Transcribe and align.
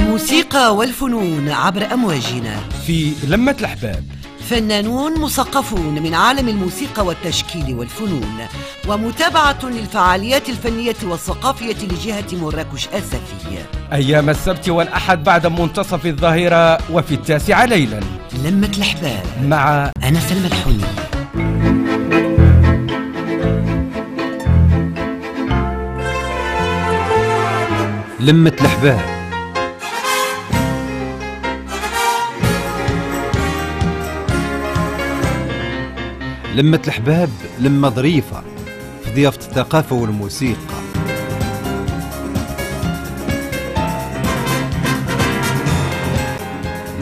الموسيقى 0.00 0.76
والفنون 0.76 1.48
عبر 1.48 1.92
أمواجنا. 1.92 2.60
في 2.86 3.12
لمة 3.28 3.56
الأحباب. 3.60 4.04
فنانون 4.50 5.20
مثقفون 5.20 6.02
من 6.02 6.14
عالم 6.14 6.48
الموسيقى 6.48 7.06
والتشكيل 7.06 7.74
والفنون 7.74 8.38
ومتابعة 8.88 9.58
للفعاليات 9.64 10.48
الفنية 10.48 10.96
والثقافية 11.02 11.76
لجهة 11.84 12.24
مراكش 12.32 12.88
السفية 12.88 13.66
أيام 13.92 14.30
السبت 14.30 14.68
والأحد 14.68 15.24
بعد 15.24 15.46
منتصف 15.46 16.06
الظهيرة 16.06 16.92
وفي 16.92 17.14
التاسعة 17.14 17.64
ليلا. 17.64 18.00
لمة 18.44 18.70
الأحباب. 18.76 19.22
مع 19.42 19.90
أنا 20.02 20.20
سلمى 20.20 20.46
الحني 20.46 20.84
لمة 28.20 28.52
الأحباب. 28.60 29.15
لمة 36.56 36.80
الأحباب 36.84 37.28
لمة 37.60 37.88
ظريفة 37.88 38.42
في 39.04 39.14
ضيافة 39.14 39.38
الثقافة 39.38 39.96
والموسيقى. 39.96 40.56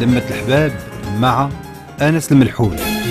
لمة 0.01 0.23
الأحباب 0.29 0.73
مع 1.19 1.49
أنس 2.03 2.33
الملحوني 2.33 3.04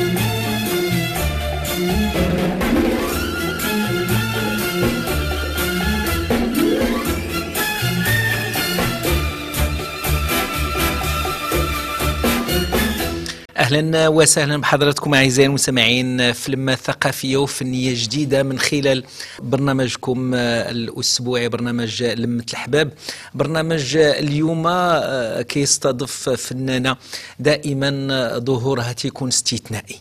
أهلا 13.74 14.08
وسهلا 14.08 14.58
بحضراتكم 14.58 15.14
أعزائي 15.14 15.48
المستمعين 15.48 16.32
في 16.32 16.52
لمه 16.52 16.76
ثقافيه 16.76 17.38
وفنيه 17.38 17.94
جديده 17.96 18.44
من 18.44 18.60
خلال 18.60 19.04
برنامجكم 19.40 20.34
الأسبوعي 20.34 21.50
برنامج 21.50 22.04
لمة 22.04 22.44
الأحباب. 22.50 22.92
برنامج 23.34 23.98
اليوم 23.98 24.68
آه، 24.68 25.42
كيستضيف 25.42 26.30
فنانة 26.30 26.96
دائما 27.40 28.32
ظهورها 28.38 28.94
تيكون 28.94 29.28
استثنائي. 29.28 29.96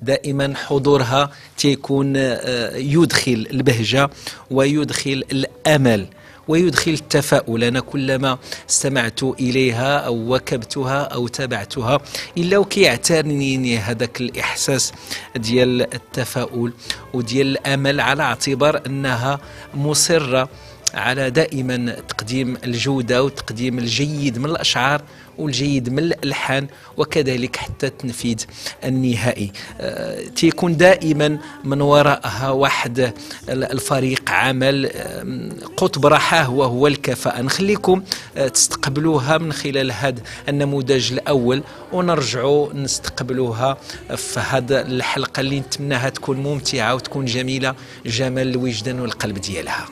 دائما 0.00 0.54
حضورها 0.56 1.30
تيكون 1.58 2.12
آه، 2.16 2.76
يدخل 2.76 3.48
البهجة 3.50 4.10
ويدخل 4.50 5.24
الأمل. 5.32 6.06
ويدخل 6.48 6.90
التفاؤل 6.90 7.64
أنا 7.64 7.80
كلما 7.80 8.38
استمعت 8.70 9.22
إليها 9.22 9.98
أو 9.98 10.34
وكبتها 10.34 11.02
أو 11.02 11.28
تابعتها. 11.28 11.98
إلا 12.38 12.58
وكيعتريني 12.58 13.78
هذاك 13.78 14.20
الإحساس 14.20 14.92
ديال 15.36 15.94
التفاؤل 15.94 16.72
وديال 17.14 17.46
الأمل 17.46 18.00
على 18.00 18.22
اعتبار 18.22 18.82
أنها 18.86 19.40
مصرة 19.74 20.48
على 20.94 21.30
دائما 21.30 21.96
تقديم 22.08 22.56
الجودة 22.64 23.24
وتقديم 23.24 23.78
الجيد 23.78 24.38
من 24.38 24.44
الأشعار 24.44 25.02
والجيد 25.38 25.88
من 25.88 25.98
الألحان 25.98 26.66
وكذلك 26.96 27.56
حتى 27.56 27.86
التنفيذ 27.86 28.36
النهائي. 28.84 29.52
آه، 29.80 30.20
تيكون 30.36 30.76
دائما 30.76 31.38
من 31.64 31.80
وراءها 31.80 32.50
واحد 32.50 33.12
الفريق 33.48 34.30
عمل 34.30 34.90
قطب 35.76 36.06
رحاه 36.06 36.50
وهو 36.50 36.86
الكفاءة. 36.86 37.42
نخليكم 37.42 38.02
آه، 38.36 38.48
تستقبلوها 38.48 39.38
من 39.38 39.52
خلال 39.52 39.92
هذا 39.92 40.22
النموذج 40.48 41.12
الأول 41.12 41.62
ونرجعوا 41.92 42.72
نستقبلوها 42.72 43.76
في 44.16 44.40
هذا 44.40 44.86
الحلقة 44.86 45.40
اللي 45.40 45.60
نتمناها 45.60 46.08
تكون 46.08 46.36
ممتعة 46.36 46.94
وتكون 46.94 47.24
جميلة. 47.24 47.74
جمال 48.06 48.48
الوجدان 48.48 49.00
والقلب 49.00 49.38
ديالها. 49.38 49.86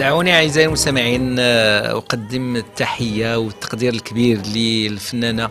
دعوني 0.00 0.34
أعزائي 0.34 0.66
المستمعين 0.66 1.36
آه، 1.38 1.92
أقدم 1.92 2.56
التحية 2.56 3.38
والتقدير 3.38 3.92
الكبير 3.92 4.38
للفنانة 4.56 5.48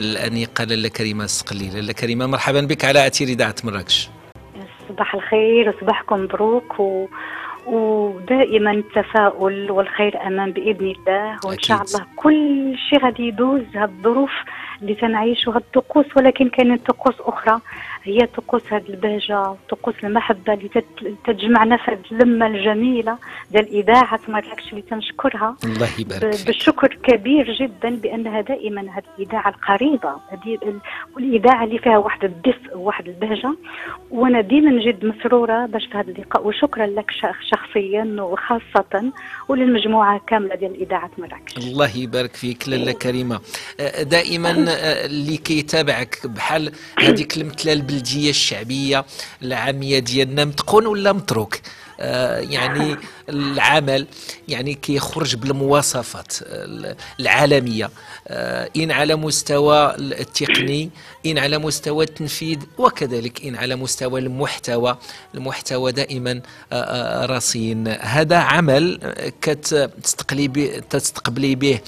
الأنيقة 0.00 0.64
لاله 0.64 0.88
كريمة 0.88 1.24
السقلي 1.24 1.70
لاله 1.70 1.92
كريمة 1.92 2.26
مرحبا 2.26 2.60
بك 2.60 2.84
على 2.84 3.06
أثير 3.06 3.28
إذاعة 3.28 3.54
مراكش. 3.64 4.10
صباح 4.88 5.14
الخير 5.14 5.68
وصباحكم 5.68 6.16
مبروك 6.16 6.80
و... 6.80 7.06
ودائما 7.66 8.70
التفاؤل 8.70 9.70
والخير 9.70 10.26
أمان 10.26 10.52
بإذن 10.52 10.94
الله. 10.98 11.36
وإن. 11.44 11.58
شاء 11.58 11.82
الله 11.82 12.06
كل 12.16 12.74
شيء 12.90 13.04
غادي 13.04 13.22
يدوز 13.22 13.62
هالظروف 13.74 14.32
اللي 14.82 14.94
تنعيشها 14.94 15.56
الطقوس 15.56 16.06
ولكن 16.16 16.48
كاينين 16.48 16.76
طقوس 16.76 17.14
أخرى. 17.20 17.60
هي 18.08 18.26
طقوس 18.26 18.62
هذه 18.72 18.88
البهجة 18.88 19.54
طقوس 19.70 19.94
المحبة 20.04 20.52
اللي 20.54 20.70
تجمعنا 21.26 21.76
في 21.76 21.90
هذه 21.90 22.00
اللمة 22.12 22.46
الجميلة 22.46 23.18
ديال 23.50 23.68
اذاعه 23.68 24.20
مراكش 24.28 24.70
اللي 24.70 24.82
تنشكرها. 24.82 25.56
الله 25.64 25.88
يبارك 25.98 26.34
فيك. 26.34 26.46
بالشكر 26.46 26.98
كبير 27.02 27.52
جدا 27.60 27.96
بأنها 27.96 28.40
دائما 28.40 28.80
هذه 28.80 29.04
الإذاعة 29.18 29.48
القريبة. 29.48 30.10
هذه 30.28 30.54
ال- 30.62 30.80
والإذاعة 31.16 31.64
اللي 31.64 31.78
فيها 31.78 31.98
واحد 31.98 32.24
الدفء 32.24 32.76
وواحد 32.76 33.08
البهجة. 33.08 33.56
وأنا 34.10 34.40
ديما 34.40 34.82
جد 34.84 35.04
مسرورة 35.04 35.66
باش 35.66 35.86
في 35.86 35.98
هذا 35.98 36.10
اللقاء. 36.10 36.46
وشكرا 36.46 36.86
لك 36.86 37.10
شخ- 37.10 37.42
شخصيا 37.50 38.16
وخاصة 38.20 39.12
وللمجموعة 39.48 40.20
كاملة 40.26 40.54
ديال 40.54 40.80
اذاعه 40.82 41.10
مراكش 41.18 41.56
الله 41.58 41.96
يبارك 41.96 42.34
فيك 42.36 42.68
لاله 42.68 42.92
كريمة. 42.92 43.40
آه، 43.80 44.02
دائما 44.02 44.50
اللي 45.04 45.36
كيتابعك 45.36 46.18
بحال 46.26 46.72
هذيك 46.98 47.36
المثلة 47.36 47.72
البلديه 47.96 48.30
الشعبية 48.30 49.04
العاميه 49.42 49.98
ديالنا 49.98 50.44
متقون 50.44 50.86
ولا 50.86 51.12
متروك. 51.12 51.58
يعني 51.98 52.96
العمل 53.28 54.06
يعني 54.48 54.74
كيخرج 54.74 55.36
بالمواصفات 55.36 56.32
ال- 56.42 56.96
العالمية. 57.20 57.90
آه، 58.28 58.68
إن 58.76 58.90
على 58.90 59.14
مستوى 59.16 59.94
التقني 59.96 60.90
إن 61.26 61.38
على 61.38 61.58
مستوى 61.58 62.04
التنفيذ 62.04 62.58
وكذلك 62.78 63.44
إن 63.46 63.56
على 63.56 63.76
مستوى 63.76 64.20
المحتوى 64.20 64.96
المحتوى 65.34 65.92
دائما 65.92 66.40
آه، 66.72 66.74
آه، 66.74 67.26
رصين 67.26 67.88
هذا 67.88 68.36
عمل 68.36 68.98
آه، 69.02 69.32
كتستقلي 69.42 70.48
به 70.48 70.82
تستقبلي 70.90 71.54
به 71.54 71.80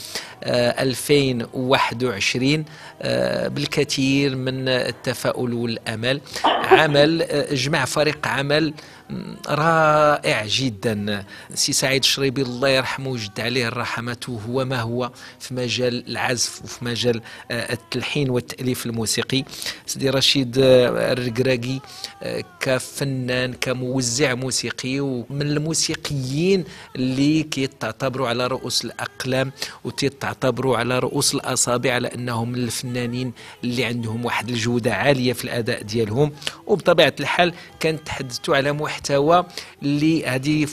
آه، 0.44 0.82
2021 0.82 2.64
آه، 3.02 3.48
بالكثير 3.48 4.36
من 4.36 4.68
التفاؤل 4.68 5.52
والأمل. 5.54 6.20
عمل 6.44 7.22
آه، 7.22 7.54
جمع 7.54 7.84
فريق 7.84 8.26
عمل 8.28 8.74
رائع 9.48 10.46
جدا. 10.46 11.24
سي 11.54 11.72
سعيد 11.72 12.02
الشريبي 12.02 12.42
الله 12.42 12.68
يرحمه 12.68 13.10
ويجد 13.10 13.40
عليه 13.40 13.68
الرحمة 13.68 14.40
هو 14.48 14.64
ما 14.64 14.80
هو 14.80 15.10
في 15.40 15.54
مجال 15.54 16.08
العزف 16.08 16.64
وفي 16.64 16.84
مجال 16.84 17.20
آه، 17.50 17.72
التلحين 17.72 18.30
والتأليف 18.30 18.86
الموسيقي. 18.86 19.44
سيدي 19.86 20.10
رشيد 20.10 20.58
آه، 20.58 21.12
الرقراقي 21.12 21.80
آه، 22.22 22.44
كفنان 22.60 23.54
كموزع 23.54 24.34
موسيقي 24.34 25.00
ومن 25.00 25.42
الموسيقيين 25.42 26.64
اللي 26.96 27.42
كيتعتبروا 27.42 28.28
على 28.28 28.46
رؤوس 28.46 28.84
الأقلام 28.84 29.52
وتعتبروا 29.84 30.76
على 30.76 30.98
رؤوس 30.98 31.34
الأصابع 31.34 31.94
على 31.94 32.08
أنهم 32.08 32.54
الفنانين 32.54 33.32
اللي 33.64 33.84
عندهم 33.84 34.24
واحد 34.24 34.48
الجودة 34.48 34.94
عالية 34.94 35.32
في 35.32 35.44
الأداء 35.44 35.82
ديالهم. 35.82 36.32
وبطبيعة 36.66 37.14
الحال 37.20 37.54
كان 37.80 38.04
تحدثوا 38.04 38.56
على 38.56 38.72
محتوى 39.02 39.44
اللي 39.82 40.26
هذه 40.26 40.64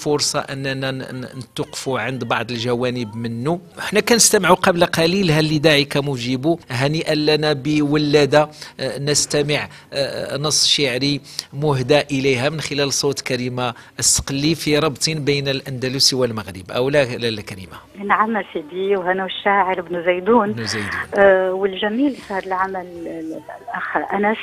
ن- 0.86 0.96
ن- 0.96 1.26
نتوقفوا 1.38 2.00
عند 2.00 2.24
بعض 2.24 2.52
الجوانب 2.52 3.16
منه 3.16 3.60
إحنا 3.80 4.00
كنستمعوا 4.00 4.56
قبل 4.56 4.86
قليل 4.86 5.32
هل 5.32 5.56
لداعك 5.56 5.98
مجيب؟ 5.98 6.56
هنيئا 6.72 7.16
لنا 7.16 7.54
بولادة 7.54 8.50
آه، 8.80 9.00
نستمع 9.00 9.68
آه، 9.94 10.38
نص 10.38 10.68
شعري 10.68 11.22
مهدى 11.54 12.00
إليها 12.12 12.50
من 12.50 12.62
خلال 12.62 12.94
صوت 12.94 13.22
كريمة 13.22 13.74
السقلي 14.00 14.56
في 14.56 14.80
ربط 14.80 15.10
بين 15.10 15.48
الأندلس 15.48 16.14
والمغرب. 16.14 16.72
أو 16.72 16.90
لا 16.90 17.06
لاله 17.06 17.42
كريمة. 17.42 17.78
نعم 18.06 18.44
سيدي 18.54 18.96
وهنا 18.96 19.26
الشاعر 19.26 19.80
ابن 19.80 20.04
زيدون. 20.06 20.50
ابن 20.50 20.66
زيدون. 20.66 20.90
آه، 21.18 21.52
والجميل 21.54 22.16
في 22.16 22.34
هذا 22.34 22.46
العمل 22.46 22.76
ال- 22.76 23.40
الأخ 23.70 24.14
أنس 24.14 24.38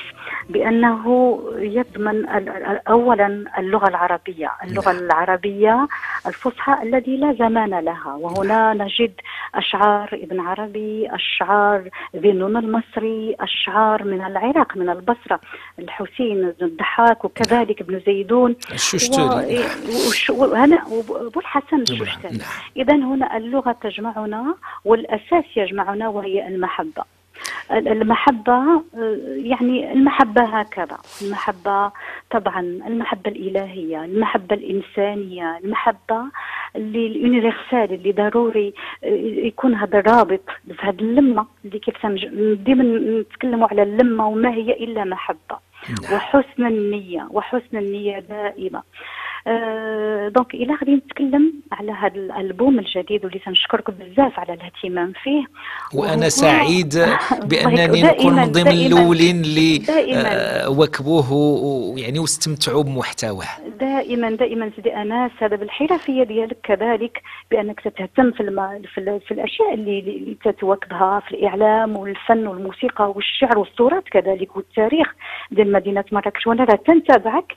بأنه 0.50 1.04
يضمن 1.58 2.26
أولا 2.88 3.44
اللغة 3.72 3.88
العربية. 3.88 4.50
اللغة 4.64 4.92
نعم. 4.92 5.04
العربية 5.04 5.88
الفصحى 6.26 6.82
الذي 6.82 7.16
لا 7.16 7.32
زمان 7.32 7.70
لها. 7.84 8.14
وهنا 8.14 8.74
نجد 8.74 9.12
أشعار 9.54 10.08
ابن 10.12 10.40
عربي 10.40 11.08
أشعار 11.14 11.88
ذي 12.16 12.32
نون 12.32 12.56
المصري 12.56 13.36
أشعار 13.40 14.04
من 14.04 14.24
العراق 14.24 14.76
من 14.76 14.90
البصرة. 14.90 15.40
الحسين 15.78 16.50
بن 16.60 16.66
الضحاك 16.66 17.24
وكذلك 17.24 17.80
ابن 17.80 18.00
زيدون. 18.06 18.56
الششتوري 18.72 19.58
و- 19.58 20.08
وش- 20.08 20.30
وهنا 20.30 20.84
وابو 20.88 21.40
الحسن 21.40 21.80
الششتري. 21.82 22.36
نعم. 22.38 22.48
إذا 22.76 22.94
هنا 22.94 23.36
اللغة 23.36 23.72
تجمعنا 23.82 24.54
والأساس 24.84 25.44
يجمعنا 25.56 26.08
وهي 26.08 26.46
المحبة. 26.48 27.02
ال- 27.02 27.21
المحبة 27.70 28.52
آه، 28.52 28.82
يعني 29.36 29.92
المحبة 29.92 30.42
هكذا. 30.42 30.98
المحبة 31.22 31.92
طبعا 32.30 32.60
المحبة 32.60 33.30
الإلهية 33.30 34.04
المحبة 34.04 34.54
الإنسانية 34.56 35.58
المحبة 35.64 36.22
اللي 36.76 37.06
اليونيفرسال 37.06 37.92
اللي 37.94 38.12
ضروري 38.12 38.74
آه، 39.04 39.06
يكون 39.46 39.74
هذا 39.74 40.00
رابط 40.00 40.40
في 40.66 40.86
هذه 40.86 41.00
اللمة 41.00 41.46
اللي 41.64 41.78
كيف 41.78 42.06
ديما 42.64 42.84
نتكلموا 43.20 43.68
على 43.68 43.82
اللمة 43.82 44.26
وما 44.28 44.50
هي 44.50 44.72
إلا 44.72 45.04
محبة. 45.04 45.72
نعم. 45.88 46.14
وحسن 46.14 46.66
النية 46.66 47.28
وحسن 47.30 47.78
النية 47.78 48.18
دائما. 48.18 48.82
آه، 49.46 50.28
دونك 50.28 50.54
إلى 50.54 50.74
غادي 50.74 50.94
نتكلم 50.94 51.52
على 51.72 51.92
هذا 51.92 52.14
الألبوم 52.14 52.78
الجديد 52.78 53.24
واللي 53.24 53.38
تنشكرك 53.38 53.90
بزاف 53.90 54.38
على 54.40 54.54
الاهتمام 54.54 55.12
فيه. 55.22 55.44
وأنا 55.94 56.28
سعيد 56.28 56.94
بأنني 57.50 58.02
نكون 58.02 58.32
من 58.36 58.44
ضمن 58.52 58.68
الأولين 58.86 59.40
اللي. 59.40 59.82
آه، 60.26 60.70
وكبوه 60.70 61.32
و- 61.32 61.94
ويعني 61.94 62.18
واستمتعوا 62.18 62.82
بمحتواه. 62.82 63.46
دائما 63.80 64.30
دائما 64.30 64.70
سيدي 64.76 64.96
اناس 64.96 65.30
هذا 65.38 65.56
بالحرفية 65.56 66.22
ديالك 66.22 66.56
كذلك 66.62 67.22
بأنك 67.50 67.80
تتهتم 67.80 68.30
في 68.32 68.40
الم... 68.40 68.82
في, 68.94 68.98
ال... 68.98 69.20
في 69.20 69.34
الأشياء 69.34 69.74
اللي, 69.74 69.98
اللي 69.98 70.36
تتواكبها 70.44 71.20
في 71.28 71.34
الإعلام 71.34 71.96
والفن 71.96 72.46
والموسيقى 72.46 73.10
والشعر 73.10 73.58
والتراث 73.58 74.04
كذلك 74.10 74.56
والتاريخ 74.56 75.14
ديال 75.50 75.72
مدينة 75.72 76.04
مراكش. 76.12 76.46
وأنا 76.46 76.64
راه 76.64 76.78
تنتابعك 76.86 77.52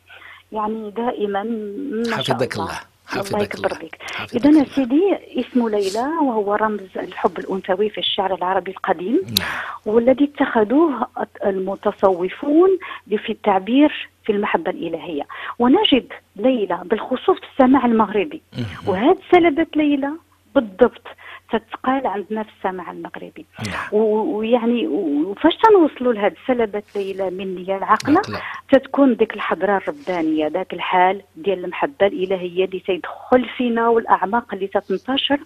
يعني 0.52 0.92
دائما 0.92 1.44
ما 1.44 2.22
شاء 2.22 2.36
حفظك 2.36 2.54
الله. 2.54 2.66
الله. 2.66 2.80
حفظك 3.08 3.56
الله. 3.56 3.90
اذا. 4.34 4.66
سيدي 4.76 5.18
اسمه 5.40 5.70
ليلى 5.70 6.08
وهو 6.24 6.56
رمز 6.56 6.98
الحب 6.98 7.40
الأنثوي 7.40 7.90
في 7.90 7.98
الشعر 7.98 8.36
العربي 8.36 8.72
القديم 8.72 9.22
نعم. 9.40 9.48
والذي 9.86 10.24
اتخذوه 10.24 11.08
المتصوفون 11.46 12.70
في 13.08 13.30
التعبير 13.30 14.10
في 14.26 14.32
المحبة 14.32 14.72
الإلهية. 14.72 15.24
ونجد 15.60 16.14
ليلى 16.36 16.82
بالخصوص 16.86 17.38
في 17.40 17.46
السماع 17.54 17.86
المغربي. 17.86 18.42
وهذه 18.88 19.18
سلبة 19.32 19.68
ليلى 19.76 20.12
بالضبط. 20.56 21.08
تتقال 21.50 22.08
عندنا 22.08 22.44
في 22.44 22.50
السماع 22.58 22.92
المغربي 22.92 23.46
نعم. 23.68 24.02
ويعني 24.02 24.88
وفاش 24.88 25.54
تنوصلوا 25.58 26.14
لهذه 26.14 26.36
سلبة 26.48 26.84
ليلى 26.96 27.30
من 27.30 27.56
نية 27.56 27.78
العقلة 27.78 28.18
عقلة. 28.18 28.42
تتكون 28.72 29.16
ديك 29.16 29.34
الحضرة 29.34 29.78
الربانية 29.78 30.48
ذاك 30.48 30.74
الحال 30.74 31.22
ديال 31.36 31.66
المحبة 31.66 32.08
الإلهية 32.08 32.66
اللي 32.66 32.80
تيدخل 32.80 33.46
فينا 33.58 33.90
والأعماق 33.90 34.54
اللي 34.54 34.68
تتنتشر 34.68 35.40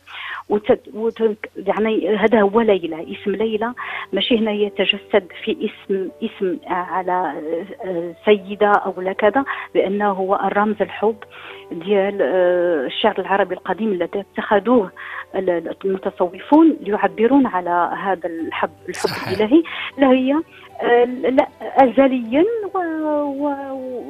وتت... 0.50 0.82
وت... 0.94 1.22
يعني 1.56 2.15
هذا 2.15 2.41
هو 2.41 2.62
ليلى 2.62 3.13
اسم 3.13 3.32
ليلى 3.32 3.74
ماشي 4.13 4.38
هنا 4.38 4.51
يتجسد 4.51 5.27
في 5.44 5.70
اسم 5.70 6.10
اسم 6.24 6.58
على 6.68 7.34
آه، 7.86 8.15
سيدة 8.25 8.72
أو 8.72 9.01
لا 9.01 9.13
كذا 9.13 9.46
بأنه 9.74 10.12
هو 10.12 10.36
الرمز 10.36 10.82
الحب 10.82 11.18
ديال 11.72 12.22
آه، 12.22 12.86
الشعر 12.86 13.20
العربي 13.20 13.56
القديم 13.56 13.91
الذي 13.91 14.20
اتخذوه 14.20 14.91
المتصوفون 15.89 16.77
ليعبرون 16.81 17.48
على 17.48 17.91
هذا 18.03 18.29
الحب 18.29 18.69
الحب 18.89 19.10
صحيح. 19.10 19.27
الإلهي. 19.27 19.63
اللي 19.98 20.08
هي 20.08 20.34
آه، 20.81 21.03
لا 21.05 21.48
أزليا 21.62 22.46
و... 22.74 22.77
و... 22.79 23.46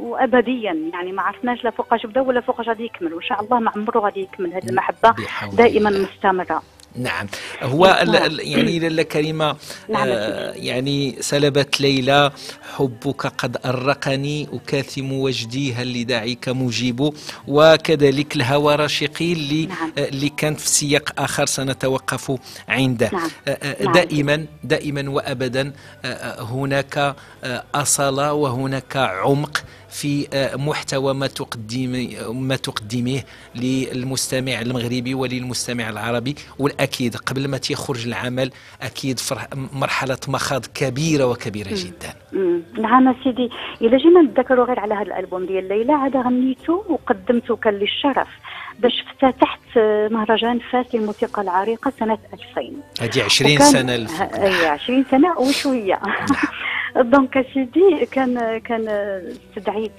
وأبديا. 0.01 0.73
يعني 0.93 1.11
ما 1.11 1.21
عرفناش 1.21 1.63
لا 1.63 1.69
فوقاش 1.69 2.05
بدا 2.05 2.21
ولا 2.21 2.41
فوقاش 2.41 2.67
غادي 2.67 2.85
يكمل. 2.85 3.13
وإن 3.13 3.23
شاء 3.23 3.43
الله 3.43 3.59
ما 3.59 3.71
عمره 3.75 3.99
غادي 3.99 4.19
يكمل. 4.21 4.53
هذه 4.53 4.69
المحبة 4.69 5.09
بحول 5.09 5.55
دائما 5.55 5.89
الله. 5.89 6.61
نعم 6.95 7.27
هو 7.61 7.99
ال- 8.01 8.39
يعني 8.47 8.79
لاله 8.79 9.03
كريمه 9.03 9.55
نعم 9.89 10.07
آه 10.07 10.51
يعني 10.53 11.15
سلبت 11.21 11.81
ليلى 11.81 12.31
حبك 12.75 13.25
قد 13.27 13.57
أرقني 13.65 14.47
أكاثم 14.53 15.11
وجدي 15.13 15.73
هل 15.73 16.01
لداعيك 16.01 16.49
مجيب 16.49 17.13
وكذلك 17.47 18.35
الهوى 18.35 18.75
رشيقي 18.75 19.33
اللي 19.33 19.65
نعم. 19.65 19.93
آه، 19.97 20.07
اللي 20.09 20.29
كانت 20.29 20.59
في 20.59 20.69
سياق 20.69 21.13
آخر 21.17 21.45
سنتوقف 21.45 22.31
عنده 22.67 23.09
نعم. 23.13 23.29
آه، 23.47 23.51
آه، 23.51 23.83
نعم. 23.83 23.93
دائما 23.93 24.45
دائما 24.63 25.09
وأبدا 25.09 25.73
آه، 26.05 26.07
آه، 26.07 26.41
هناك 26.43 27.15
آه، 27.43 27.63
أصالة 27.75 28.33
وهناك 28.33 28.97
عمق 28.97 29.63
في 29.89 30.27
آه، 30.33 30.55
محتوى 30.55 31.13
ما 31.13 31.27
تقدم 31.27 32.09
ما 32.29 32.55
تقدميه 32.55 33.25
للمستمع 33.55 34.61
المغربي 34.61 35.13
وللمستمع 35.13 35.89
العربي. 35.89 36.35
والأكيد 36.59 37.15
قبل 37.15 37.47
ما 37.47 37.57
تخرج 37.57 38.07
العمل 38.07 38.51
أكيد 38.81 39.19
فرح 39.19 39.47
مرحلة 39.73 40.17
مخاض 40.27 40.65
كبيرة 40.65 41.25
وكبيرة 41.25 41.69
جدا. 41.71 42.13
نعم 42.81 43.15
سيدي. 43.23 43.49
الا 43.81 43.97
جينا 43.97 44.21
نتذكروا 44.21 44.65
غير 44.65 44.79
على 44.79 44.93
هذا 44.93 45.01
الألبوم 45.01 45.45
ديال 45.45 45.67
ليلى 45.67 45.93
عاد 45.93 46.17
غنيته 46.17 46.83
وقدمته 46.89 47.55
كان 47.55 47.73
لي 47.73 47.85
الشرف 47.85 48.27
باش 48.79 48.93
افتتحت 49.07 49.59
مهرجان 50.11 50.59
فاس 50.71 50.85
للموسيقى 50.95 51.41
العريقة 51.41 51.93
سنة 51.99 52.17
2000 52.33 52.73
هذه 53.01 53.23
20 53.23 53.53
وكان- 53.55 53.71
سنة 53.71 53.95
الفوق. 53.95 54.33
اي 54.35 54.67
20 54.67 55.05
سنة 55.11 55.39
وشوية. 55.39 55.99
donc 56.95 57.45
سيدي 57.53 58.05
كان 58.11 58.57
كان 58.57 58.87
استدعيت 58.87 59.91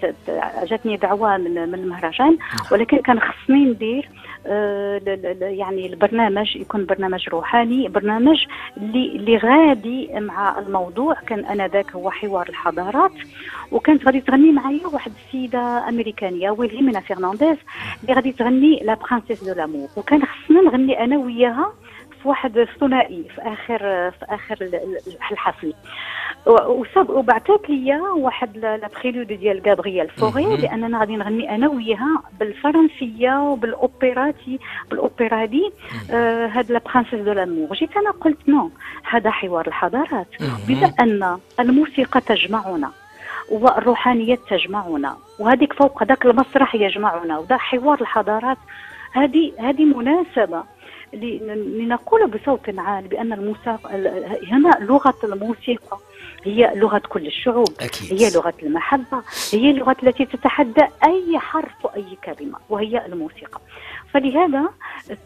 جاتني 0.64 0.96
دعوة 0.96 1.36
من 1.36 1.68
من 1.68 1.74
المهرجان 1.74 2.38
ولكن 2.72 2.96
كان 2.96 3.20
خصني 3.20 3.64
ندير 3.64 4.08
آه، 4.46 5.00
يعني 5.40 5.86
البرنامج 5.86 6.56
يكون 6.56 6.86
برنامج 6.86 7.28
روحاني 7.28 7.88
برنامج 7.88 8.44
اللي 8.76 9.06
اللي 9.16 9.36
غادي 9.36 10.10
مع 10.20 10.58
الموضوع. 10.58 11.14
كان 11.14 11.44
آنذاك 11.44 11.92
هو 11.92 12.10
حوار 12.10 12.48
الحضارات 12.48 13.12
وكانت 13.72 14.06
غادي 14.06 14.20
تغني 14.20 14.52
معايا 14.52 14.86
واحد 14.86 15.12
السيدة 15.26 15.88
أمريكانية 15.88 16.50
ويلهيمينا 16.50 17.00
فرنانديز 17.00 17.56
اللي 18.02 18.14
غادي 18.14 18.32
تغني 18.32 18.80
la 18.84 18.94
princesse 18.94 19.44
de 19.44 19.54
l'amour 19.54 19.88
وكان 19.96 20.22
خصنا 20.22 20.60
نغني 20.60 21.04
أنا 21.04 21.18
وياها 21.18 21.72
في 22.22 22.28
واحد 22.28 22.66
ثنائي 22.80 23.24
في 23.34 23.40
آخر 23.42 23.78
في 24.10 24.24
آخر 24.28 24.56
ال- 24.60 24.74
ال- 24.74 24.98
الحفل. 25.32 25.74
و- 26.46 26.72
وصاب 26.72 27.10
وبعثت 27.10 27.60
لي 27.70 28.00
واحد 28.00 28.56
la 28.56 28.88
prélude 29.02 29.26
ديال 29.26 29.62
غابرييل 29.66 30.08
فوري. 30.08 30.56
لأننا 30.56 30.98
غادي 31.00 31.16
نغني 31.16 31.54
أنا 31.54 31.68
وياها 31.68 32.22
بالفرنسية 32.40 33.40
وبالاوبيراتي 33.42 34.58
بالاوبرا 34.90 35.44
دي 35.44 35.70
آه 36.10 36.46
هاد 36.46 36.72
la 36.72 36.80
princesse 36.86 37.20
de 37.20 37.32
l'amour. 37.32 37.72
جيت 37.76 37.96
أنا 37.96 38.10
قلت 38.10 38.48
non 38.48 38.70
هذا 39.10 39.30
حوار 39.30 39.66
الحضارات. 39.66 40.26
بما 40.68 40.92
ان 41.00 41.38
الموسيقى 41.60 42.20
تجمعنا 42.20 42.90
والروحانيات 43.50 44.38
تجمعنا 44.50 45.16
وهذيك 45.38 45.72
فوق 45.72 46.04
ذاك 46.04 46.26
المسرح 46.26 46.74
يجمعنا 46.74 47.38
وذا 47.38 47.56
حوار 47.56 48.00
الحضارات. 48.00 48.58
هذه 49.12 49.52
هذه 49.58 49.84
مناسبة. 49.84 50.62
لنقول 51.12 52.26
بصوت 52.30 52.78
عال 52.78 53.08
بأن 53.08 53.32
الموسيقى 53.32 53.96
ال- 53.96 54.46
هنا 54.52 54.70
لغة 54.80 55.14
الموسيقى 55.24 55.98
هي 56.44 56.72
لغة 56.74 57.02
كل 57.08 57.26
الشعوب 57.26 57.68
أكيد. 57.80 58.22
هي 58.22 58.30
لغة 58.30 58.54
المحبة 58.62 59.22
هي 59.52 59.70
اللغة 59.70 59.96
التي 60.02 60.24
تتحدى 60.24 60.82
أي 61.06 61.38
حرف 61.38 61.84
واي 61.84 62.18
كلمة 62.24 62.58
وهي 62.68 63.06
الموسيقى. 63.06 63.60
فلهذا 64.12 64.68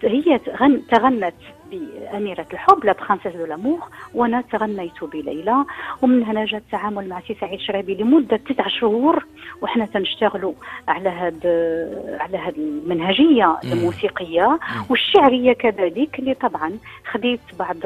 هي 0.02 0.38
تغن 0.38 0.82
تغنت 0.90 1.34
بأميرة 1.78 2.46
الحب 2.52 2.84
la 2.84 2.92
princesse 2.92 3.32
de 3.36 3.46
l'amour 3.46 3.78
وأنا 4.14 4.40
تغنيت 4.52 5.04
بليلى 5.04 5.64
ومن 6.02 6.22
هنا 6.24 6.44
جاء 6.44 6.60
التعامل 6.60 7.08
مع 7.08 7.20
سي 7.20 7.36
سعيد 7.40 7.60
شرابي 7.60 7.94
لمدة 7.94 8.36
تسع 8.36 8.68
شهور 8.68 9.26
وحنا 9.62 9.86
تنشتغلوا 9.86 10.52
على 10.88 11.08
هاد 11.08 11.46
على 12.20 12.38
هاد 12.38 12.54
المنهجية 12.58 13.46
مم. 13.64 13.72
الموسيقية 13.72 14.58
والشعرية 14.90 15.52
كذلك 15.52 16.18
اللي 16.18 16.34
طبعا 16.34 16.78
خديت 17.10 17.40
بعض 17.58 17.76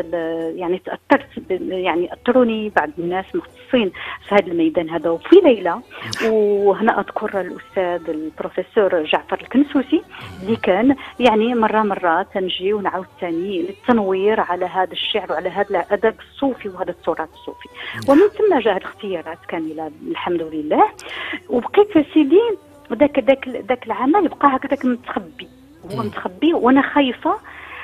يعني 0.56 0.78
تأثرت 0.78 1.38
بال- 1.48 1.72
يعني 1.72 2.12
أثروني 2.12 2.68
بعض 2.76 2.90
الناس 2.98 3.24
مختصين 3.34 3.90
في 4.28 4.34
هذا 4.34 4.46
الميدان 4.46 4.90
هذا 4.90 5.10
وفي 5.10 5.36
ليلى. 5.44 5.78
وهنا 6.30 7.00
أذكر 7.00 7.40
الأستاذ 7.40 8.10
البروفيسور 8.10 9.02
جعفر 9.04 9.40
الكنسوسي 9.42 10.02
اللي 10.42 10.56
كان 10.56 10.96
يعني 11.20 11.54
مرة 11.54 11.82
مرة 11.82 12.22
تنجي 12.22 12.72
ونعاود 12.72 13.06
ثاني 13.20 13.62
للتنوير 13.78 14.40
على 14.40 14.66
هذا 14.66 14.92
الشعر 14.92 15.32
وعلى 15.32 15.48
هذا 15.48 15.68
الأدب 15.70 16.14
الصوفي 16.20 16.68
وهذا 16.68 16.90
التراث 16.90 17.28
الصوفي. 17.34 17.68
ومن 18.08 18.28
ثم 18.28 18.58
جاءت 18.58 18.82
الاختيارات 18.82 19.38
كاملة 19.48 19.90
الحمد 20.10 20.42
لله. 20.42 20.84
وبقيت 21.48 22.12
سيدي 22.14 22.40
ذاك 22.92 23.18
ذاك 23.18 23.48
ذاك 23.48 23.86
العمل 23.86 24.28
بقى 24.28 24.56
هكذاك 24.56 24.84
متخبي. 24.84 25.48
هو 25.90 25.96
مم. 25.96 26.06
متخبي 26.06 26.54
وأنا 26.54 26.82
خايفة 26.82 27.38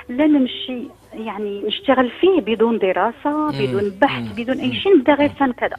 لا 0.09 0.27
نمشي 0.27 0.89
يعني 1.13 1.63
نشتغل 1.67 2.11
فيه 2.11 2.41
بدون 2.41 2.79
دراسة 2.79 3.51
بدون 3.51 3.91
بحث. 4.03 4.33
بدون 4.37 4.59
أي. 4.59 4.75
شيء 4.75 4.97
نبدأ 4.97 5.15
غير 5.15 5.29
فن 5.29 5.53
كذا. 5.53 5.77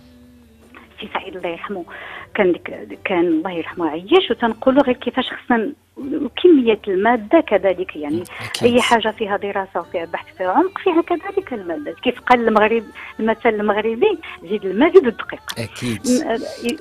سي 1.00 1.10
سعيد 1.13 1.36
الله 1.36 1.50
يرحمه. 1.50 1.86
كان 2.34 2.51
ديك 2.51 3.00
كان 3.05 3.27
الله 3.27 3.51
يرحمه 3.51 3.89
عيش 3.89 4.31
وتنقولوا 4.31 4.84
غير 4.84 4.95
كيفاش 4.95 5.34
خصنا 5.34 5.74
وكميه 5.97 6.79
المادة 6.87 7.39
كذلك 7.41 7.95
يعني 7.95 8.23
أكيد. 8.41 8.73
أي 8.73 8.81
حاجة 8.81 9.09
فيها 9.11 9.37
دراسة 9.37 9.79
وفيها 9.79 10.05
بحث 10.05 10.37
فيها 10.37 10.51
عمق 10.51 10.77
فيها 10.77 11.01
كذلك 11.01 11.53
المادة. 11.53 11.95
كيف 12.03 12.19
قال 12.19 12.47
المغرب 12.47 12.83
المثل 13.19 13.49
المغربي 13.49 14.19
زيد 14.43 14.65
الماء 14.65 14.93
زيد 14.93 15.07
الدقيق. 15.07 15.41
أكيد. 15.57 16.07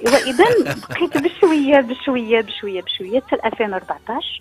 واذا 0.07 0.45
بقيت 0.91 1.19
بشوية 1.19 1.81
بشوية 1.81 2.41
بشوية 2.41 2.81
بشوية 2.83 3.21
حتى 3.21 3.47
2014 3.47 4.41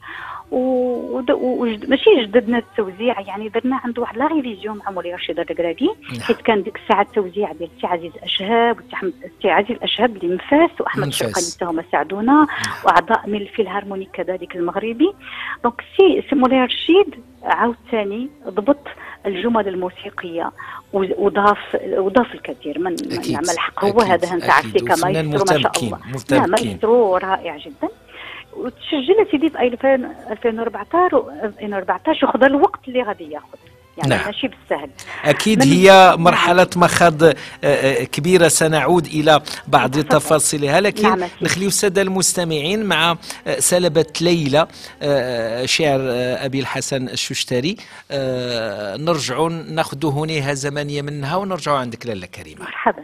و- 0.51 1.17
ود- 1.17 1.31
وجد- 1.31 1.89
ماشي 1.89 2.09
جددنا 2.25 2.57
التوزيع 2.57 3.19
يعني 3.21 3.49
درنا 3.49 3.79
عنده 3.83 4.01
واحد 4.01 4.17
la 4.17 4.27
révision 4.27 4.77
مع 4.77 4.91
مولاي 4.91 5.13
رشيد 5.13 5.39
الركراكي 5.39 5.89
حيت 6.21 6.37
كان 6.41 6.63
ديك 6.63 6.77
الساعة 6.83 7.01
التوزيع 7.01 7.51
ديال 7.51 7.69
السي 7.75 7.87
عزيز 7.87 8.11
اشهاب 8.23 8.79
السي 9.03 9.49
عزيز 9.49 9.77
اشهاب 9.83 10.15
اللي 10.17 10.27
من 10.27 10.37
فاس 10.37 10.81
واحمد. 10.81 11.07
الشرقاني 11.07 11.45
حتى 11.55 11.65
هما 11.65 11.83
ساعدونا 11.91 12.47
وأعضاء 12.85 13.29
من 13.29 13.41
الفيلهارمونيك 13.41 14.09
كذلك 14.13 14.55
المغربي. 14.55 15.13
donc 15.63 15.81
سي 15.97 16.23
سي 16.29 16.35
مولاي 16.35 16.59
رشيد 16.63 17.15
عاوتاني 17.43 18.29
ضبط 18.47 18.87
الجمل 19.25 19.67
الموسيقية 19.67 20.51
وضاف 20.93 21.77
وضاف 21.97 22.33
الكثير 22.33 22.79
من 22.79 22.91
من 22.91 23.13
أكيد، 23.19 23.35
عمل 23.35 23.59
حق 23.59 23.85
هو 23.85 23.99
هذا 24.01 24.33
انت 24.33 24.49
عرفتي 24.49 24.79
كمايسترو 24.79 25.39
ما 25.39 25.61
شاء 25.61 25.83
الله. 25.83 25.99
متمكن. 26.13 26.77
نعم 26.83 26.93
رائع 27.15 27.57
جدا. 27.57 27.89
وتسجل 28.57 29.27
سيدي 29.31 29.49
في 29.49 29.59
2000 29.61 29.95
2014 30.31 31.15
و 31.15 31.29
2014 31.43 32.27
وخذ 32.27 32.43
الوقت 32.43 32.79
اللي 32.87 33.03
غادي 33.03 33.31
ياخذ 33.31 33.57
يعني 33.97 34.09
نعم. 34.09 34.25
ماشي 34.25 34.47
بالسهل 34.47 34.89
أكيد 35.25 35.59
من- 35.65 35.71
هي 35.71 36.15
مرحلة 36.17 36.67
مخاض 36.75 37.23
آه، 37.23 37.33
آه، 37.63 38.03
كبيرة 38.03 38.47
سنعود 38.47 39.05
إلى 39.05 39.41
بعض. 39.67 39.91
تفاصيلها 39.99 40.81
لكن 40.81 41.03
نعم،. 41.03 41.29
نخليو 41.41 41.67
السادة 41.67 42.01
المستمعين 42.01 42.85
مع 42.85 43.17
آه، 43.47 43.59
سلبة 43.59 44.05
ليلى 44.21 44.67
شعر 45.65 45.99
أبي 46.45 46.59
الحسن 46.59 47.09
الششتري 47.09 47.77
نرجعوا 48.97 49.49
ناخذ 49.49 50.05
هنيها 50.05 50.53
زمنية 50.53 51.01
منها 51.01 51.35
ونرجعوا 51.35 51.77
عندك 51.77 52.05
لاله 52.07 52.27
كريمة 52.27 52.61
مرحبا 52.61 53.03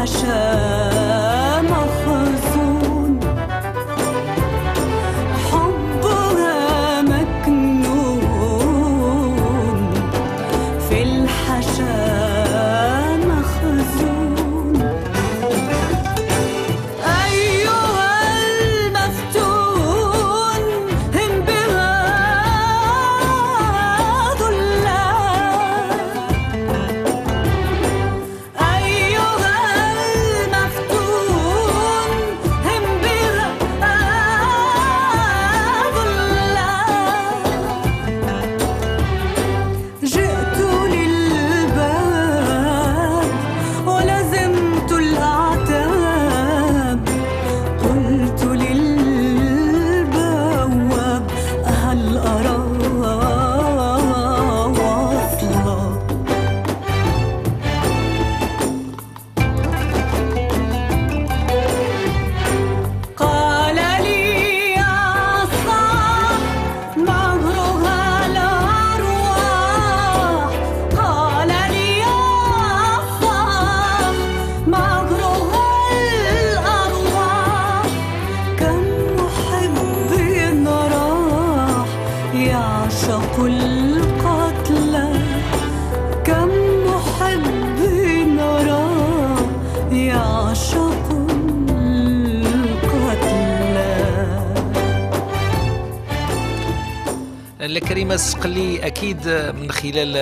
başa 0.00 0.69
الكريمة 97.60 98.14
السقلي 98.14 98.86
أكيد 98.86 99.28
من 99.28 99.70
خلال 99.70 100.16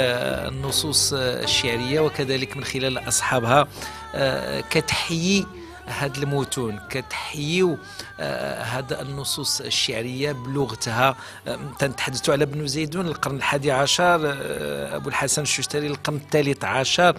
النصوص 0.55 1.13
الشعرية 1.17 2.01
وكذلك 2.01 2.57
من 2.57 2.65
خلال 2.65 3.09
أصحابها. 3.09 3.69
آه، 4.15 4.61
كتحيي 4.71 5.47
هاد 5.89 6.17
المتون 6.17 6.81
كتحييو 6.91 7.79
آه، 8.21 8.63
هاد 8.65 8.93
النصوص 8.93 9.61
الشعرية 9.61 10.33
بلغتها. 10.33 11.17
آه، 11.49 11.59
تنتحدث 11.79 12.31
على 12.31 12.45
ابن 12.45 12.67
زيدون 12.67 13.07
القرن 13.07 13.37
الحادي 13.37 13.73
عشر 13.73 14.21
آه، 14.27 14.97
أبو 14.97 15.09
الحسن 15.09 15.43
الششتري 15.43 15.87
القرن 15.87 16.17
الثالث 16.17 16.65
عشر 16.65 17.17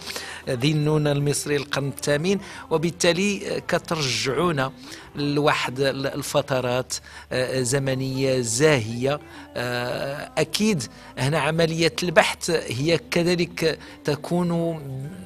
ذي 0.49 0.71
النون 0.71 1.07
المصري 1.07 1.55
القرن 1.55 1.87
الثامن 1.87 2.39
وبالتالي 2.69 3.55
آه، 3.55 3.59
كترجعونا 3.59 4.71
لواحد 5.15 5.79
ال- 5.79 6.07
الفترات 6.07 6.93
آه، 7.31 7.61
زمنية 7.61 8.39
زاهية. 8.41 9.19
آه، 9.57 10.31
أكيد 10.37 10.83
هنا 11.17 11.39
عملية 11.39 11.93
البحث 12.03 12.49
هي 12.49 12.97
كذلك 13.11 13.79
تكون 14.03 14.79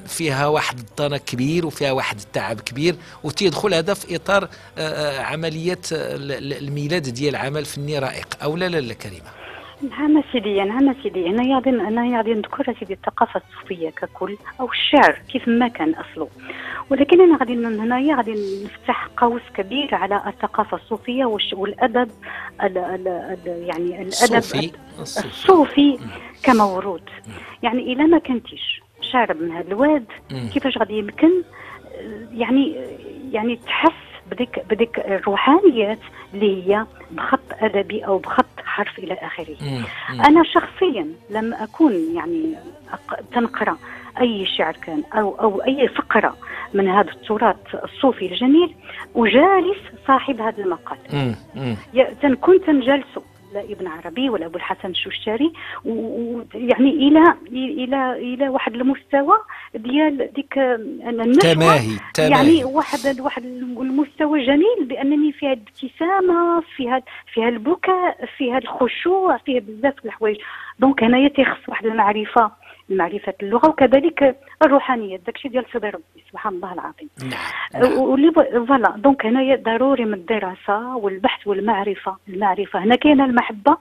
فيها 0.08 0.48
واحد 0.48 0.80
الضنا 0.80 1.18
كبير 1.18 1.66
وفيها 1.66 1.92
واحد 1.92 2.20
التعب 2.20 2.60
كبير 2.60 2.96
وتيدخل 3.24 3.74
هذا 3.74 3.94
في 3.94 4.16
آه، 4.78 5.18
آه، 5.94 6.16
ال- 6.16 6.32
ال- 6.32 6.54
الميلاد 6.54 7.10
ديال 7.10 7.36
عمل 7.36 7.66
فني 7.66 8.00
رائق. 8.00 8.28
أو 8.44 8.58
لا 8.58 8.70
لا 8.70 8.94
كريمة. 8.94 9.43
نعم 9.90 10.24
سيدي 10.32 10.64
نعم 10.64 10.96
سيدي 11.04 11.28
أنا 11.30 11.56
غادي 11.56 11.70
أنا 11.70 12.18
غادي 12.18 12.34
نذكر 12.34 12.76
سيدي 12.80 12.94
الثقافة 12.94 13.42
الصوفية 13.50 13.90
ككل 13.90 14.38
أو 14.60 14.70
الشعر 14.72 15.20
كيف 15.32 15.48
ما 15.48 15.68
كان 15.68 15.96
أصله. 15.96 16.28
ولكن 16.90 17.22
أنا 17.22 17.38
غادي 17.38 17.56
من 17.56 17.80
هنايا 17.80 18.16
غادي 18.16 18.64
نفتح 18.66 19.08
قوس 19.18 19.42
كبير 19.58 19.96
على 19.96 20.22
الثقافة 20.28 20.78
الصوفية 20.78 21.26
والش- 21.26 21.54
والأدب 21.54 22.12
ال 22.64 22.78
ال 22.78 23.08
ال 23.08 23.40
يعني 23.48 24.02
الأدب 24.02 24.36
الصوفي 24.36 24.72
الصوفي. 25.00 26.00
كموروث. 26.44 27.02
يعني 27.64 27.94
إلا 27.94 28.04
ما 28.06 28.18
كنتيش 28.20 28.82
شارب 29.12 29.42
من 29.42 29.52
هذا 29.52 29.68
الواد. 29.68 30.06
كيفاش 30.54 30.78
غادي 30.78 30.98
يمكن 30.98 31.30
يعني 32.32 32.76
يعني 33.32 33.56
تحس 33.56 33.92
بديك 34.32 34.60
بديك 34.70 35.00
الروحانيات 35.00 36.00
اللي 36.34 36.68
هي 36.68 36.86
بخط 37.16 37.40
أدبي 37.62 38.06
أو 38.06 38.18
بخط 38.18 38.46
حرف 38.66 39.00
إلى 39.00 39.14
آخره. 39.14 39.56
أنا 40.28 40.44
شخصيا 40.44 41.08
لما 41.30 41.64
أكون 41.64 42.16
يعني 42.16 42.56
تنقرأ 43.34 43.78
أي 44.22 44.46
شعر 44.46 44.74
كان 44.74 45.04
أو 45.14 45.36
أو 45.40 45.62
أي 45.64 45.88
فقرة 45.88 46.38
من 46.74 46.88
هذا 46.88 47.12
التراث 47.12 47.56
الصوفي 47.84 48.26
الجميل 48.26 48.76
أجالس 49.16 49.78
صاحب 50.08 50.42
هذا 50.42 50.64
المقال 50.64 50.98
مم. 51.14 51.36
مم. 51.56 51.76
ابن 53.60 53.88
عربي 53.88 54.30
ولا 54.30 54.46
أبو 54.46 54.58
الحسن 54.58 54.90
الشوشتري 54.90 55.54
ويعني 55.86 56.90
إلى 56.90 57.34
إلى 57.52 58.14
إلى 58.14 58.50
واحد 58.50 58.76
المستوى 58.76 59.36
ديال 59.76 60.34
ديك 60.34 60.58
النشوه 60.58 61.54
تماهي 61.54 62.00
تماهي. 62.14 62.32
يعني 62.32 62.64
واحد 62.64 63.20
واحد 63.20 63.46
المستوى 63.46 64.46
جميل 64.46 64.86
بأنني 64.86 65.32
فيها 65.32 65.54
الابتسامة 65.54 66.64
فيها 66.76 67.02
فيها 67.34 67.50
البكاء 67.50 68.26
فيها 68.38 68.58
الخشوع 68.58 69.38
فيها 69.38 69.60
بزاف 69.60 69.94
د 70.04 70.06
الحوايج. 70.06 70.38
دونك 70.80 71.04
هنايا 71.04 71.28
تيخص 71.28 71.70
واحد 71.70 71.86
المعرفة 71.86 72.52
معرفة 72.90 73.34
اللغة 73.44 73.70
وكذلك 73.70 74.36
الروحانيات 74.66 75.20
داكشي 75.26 75.50
ديال 75.50 75.66
سيدي 75.74 75.90
ربي 75.90 76.24
سبحان 76.32 76.54
الله 76.54 76.74
العظيم. 76.74 77.10
نعم. 77.24 78.00
واللي 78.00 78.32
voilà 78.68 78.94
donc 78.98 79.26
هنايا 79.26 79.56
ضروري 79.56 80.06
من 80.06 80.14
الدراسة 80.14 80.96
والبحث 80.96 81.48
والمعرفة. 81.48 82.18
المعرفة 82.30 82.80
هنا 82.84 82.96
كاينة 82.96 83.26
المحبة 83.26 83.78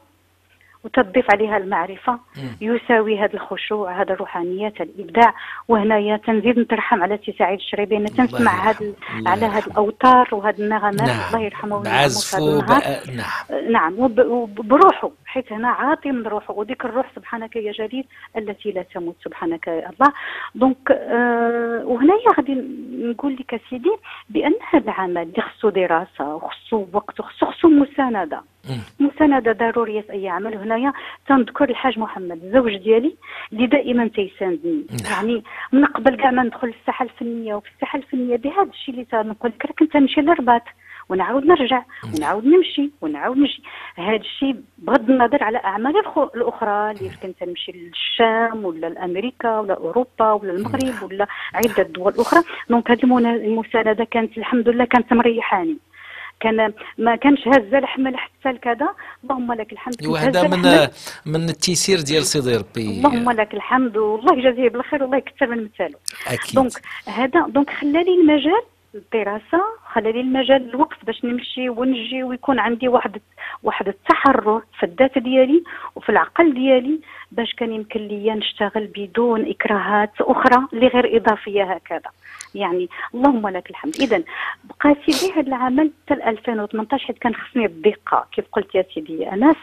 وتضيف 0.85 1.31
عليها 1.33 1.57
المعرفة. 1.57 2.19
يساوي 2.61 3.19
هذا 3.19 3.35
الخشوع 3.35 4.03
هذا 4.03 4.13
الروحانيات 4.13 4.81
الإبداع 4.81 5.35
وهنايا 5.69 6.17
تنزيد 6.17 6.59
نترحم 6.59 7.03
على 7.03 7.19
سي 7.27 7.35
سعيد 7.39 7.59
الشريبي 7.59 7.97
أنا 7.97 8.07
تنسمع. 8.07 8.71
هذا 8.71 8.93
على 9.27 9.43
يرحمه. 9.47 9.67
الأوتار 9.67 10.29
وهذه 10.33 10.59
النغمات 10.59 11.01
نعم 11.03 11.21
الله 11.35 11.41
يرحمه 11.45 11.83
في 11.83 11.89
هذا. 11.89 12.67
بقى- 12.67 13.11
نعم 13.11 13.71
نعم 13.73 13.99
وب- 13.99 14.27
وبروحه 14.27 15.11
حيث 15.27 15.53
هنا 15.53 15.69
عاطي 15.69 16.13
من 16.13 16.27
روحه 16.27 16.55
وديك 16.55 16.85
الروح 16.85 17.07
سبحانك 17.17 17.57
يا 17.57 17.73
جليل 17.73 18.05
التي 18.37 18.71
لا 18.73 18.83
تموت 18.83 19.17
سبحانك 19.25 19.67
يا 19.67 19.89
الله 19.91 20.13
دونك 20.55 20.91
آه 20.91 21.83
وهنايا 21.85 22.33
غادي 22.39 22.55
نقول 23.11 23.37
لك 23.41 23.61
سيدي 23.71 23.93
بأن 24.31 24.55
هذا 24.71 24.85
العمل 24.85 25.19
اللي 25.23 25.43
خصو 25.43 25.69
دراسة 25.69 26.35
وخصو 26.35 26.87
وقت 26.93 27.21
وخصو 27.21 27.47
خصو 27.47 27.69
مساندة 27.69 28.41
مم. 28.71 29.07
مساندة 29.09 29.53
ضرورية 29.53 30.01
في 30.01 30.13
هنايا 30.73 30.93
تنذكر 31.29 31.71
الحاج 31.71 31.99
محمد 31.99 32.45
الزوج 32.45 32.77
ديالي 32.77 33.17
اللي 33.53 33.67
دائما 33.67 34.09
تيساندني. 34.09 34.87
نعم. 35.05 35.13
يعني 35.13 35.43
من 35.73 35.85
قبل 35.85 36.17
كاع 36.17 36.31
ما 36.31 36.43
ندخل 36.43 36.75
الساحة 36.81 37.05
الفنية 37.05 37.55
وفي 37.55 37.69
الساحة 37.75 37.99
الفنية 37.99 38.37
بهذا 38.37 38.71
الشيء 38.71 38.95
اللي 38.95 39.05
تنقول 39.05 39.51
لك 39.51 39.67
راه 39.67 39.73
كنت 39.73 39.97
نمشي 39.97 40.21
للرباط 40.21 40.63
ونعاود 41.09 41.47
نرجع 41.47 41.83
ونعاود 42.15 42.47
نمشي 42.47 42.91
ونعاود 43.01 43.37
نمشي. 43.37 43.63
هذا 43.97 44.17
الشيء 44.17 44.57
بغض 44.79 45.11
النظر 45.11 45.45
على 45.45 45.59
اعمالي 45.59 45.99
الأخرى 46.35 46.91
اللي 46.91 47.11
كنت 47.23 47.43
نمشي 47.43 47.73
للشام 47.73 48.65
ولا 48.65 48.87
لأمريكا 48.87 49.59
ولا 49.59 49.75
أوروبا 49.75 50.33
ولا 50.33 50.53
المغرب 50.53 51.03
ولا 51.03 51.27
عدة 51.55 51.83
دول 51.83 52.13
أخرى. 52.19 52.43
donc 52.71 52.91
هذه 52.91 53.19
المساندة 53.19 54.05
كانت 54.05 54.39
الحمد 54.39 54.69
لله 54.69 54.85
كانت 54.85 55.13
مريحاني. 55.13 55.77
كان 56.43 56.73
ما 56.99 57.17
كانش 57.17 57.49
هزه 57.49 57.79
الحمل 57.79 58.17
حتى 58.17 58.49
لكذا 58.53 58.89
اللهم 59.25 59.53
لك 59.53 59.73
الحمد 59.73 60.07
وهذا 60.07 60.43
من. 60.43 60.63
من 61.27 61.49
التيسير 61.49 62.01
ديال 62.01 62.25
سيدي 62.25 62.57
ربي. 62.57 62.91
اللهم 62.99 63.31
لك 63.31 63.55
الحمد. 63.55 63.97
والله 63.97 64.39
يجازيه 64.39 64.69
بالخير 64.69 65.03
والله 65.03 65.17
يكثر 65.17 65.47
من 65.47 65.65
مثاله. 65.65 65.99
أكيد. 66.27 66.55
donc 66.55 66.73
هذا 67.07 67.47
donc 67.49 67.71
خلالي 67.71 68.15
المجال 68.21 68.63
الدراسة 68.95 69.63
خلالي 69.95 70.21
المجال 70.21 70.69
الوقت 70.71 71.05
باش 71.07 71.25
نمشي 71.25 71.69
ونجي 71.69 72.23
ويكون 72.23 72.59
عندي 72.59 72.89
واحد 72.89 73.21
واحد 73.63 73.89
التحرر 73.89 74.63
في 74.79 74.87
الذات 74.87 75.19
ديالي 75.19 75.63
وفي 75.97 76.09
العقل 76.09 76.55
ديالي 76.55 77.01
باش 77.33 77.55
كان 77.55 77.73
يمكن 77.73 78.01
لي 78.01 78.35
نشتغل 78.35 78.87
بدون 78.97 79.51
إكراهات 79.51 80.13
أخرى 80.21 80.67
اللي 80.73 80.87
غير 80.87 81.17
إضافية 81.17 81.65
هكذا. 81.65 82.11
يعني 82.55 82.89
اللهم 83.15 83.49
لك 83.49 83.71
الحمد. 83.71 83.95
اذا 84.01 84.23
بقى 84.65 84.97
سيدي 85.07 85.33
هذا 85.33 85.47
العمل 85.49 85.91
حتى 86.09 86.15
2018 86.31 87.07
حيت 87.07 87.19
كان 87.19 87.35
خصني 87.35 87.67
الدقة 87.67 88.27
كيف 88.33 88.45
قلت 88.53 88.75
يا 88.75 88.85
سيدي 88.95 89.33
أنس؟ 89.33 89.57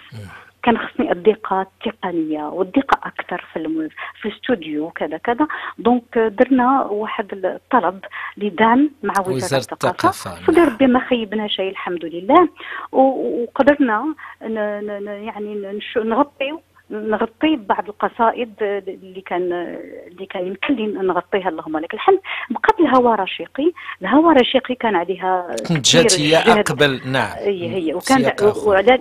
كان 0.63 0.77
خصني 0.77 1.11
الدقه 1.11 1.61
التقنيه 1.61 2.43
والدقه 2.43 2.99
أكثر 3.07 3.45
في 3.53 3.59
الم... 3.59 3.89
في 4.21 4.27
الاستوديو 4.27 4.85
وكذا 4.85 5.17
كذا. 5.17 5.47
donc 5.77 6.17
درنا 6.17 6.81
واحد 6.81 7.33
الطلب 7.33 7.99
لدعم 8.37 8.91
مع 9.03 9.13
وزارة, 9.19 9.35
وزارة 9.35 9.59
الثقافة. 9.61 9.89
الثقافة، 10.09 10.45
صدر. 10.45 10.61
ربي 10.73 10.87
ما 10.87 10.99
خيبنا 10.99 11.47
شيء 11.47 11.69
الحمد 11.71 12.05
لله. 12.05 12.49
و- 12.91 13.43
وقدرنا 13.43 14.15
ن... 14.41 14.53
ن... 14.53 15.03
ن- 15.05 15.23
يعني 15.23 15.55
نش... 15.55 15.97
نغطيو 15.97 16.61
نغطي 16.91 17.55
بعض 17.55 17.89
القصائد 17.89 18.53
اللي 18.61 19.21
كان 19.21 19.53
اللي 20.07 20.25
كان 20.25 20.47
يمكن 20.47 20.73
لي 20.75 20.87
نغطيها 20.87 21.49
اللهم 21.49 21.77
لك. 21.77 21.93
الحمد 21.93 22.19
بقى 22.49 22.75
الهوى 22.79 23.15
رشيقي. 23.15 23.71
الهوى 24.01 24.33
رشيقي 24.33 24.75
كان 24.75 24.95
عليها 24.95 25.55
كنت 25.67 25.87
كثير 25.87 26.01
جات 26.01 26.19
هي 26.19 26.31
جهد. 26.31 26.57
أقبل 26.57 27.01
نعم. 27.05 27.31
هي 27.37 27.75
هي. 27.75 27.93
وكان 27.93 28.31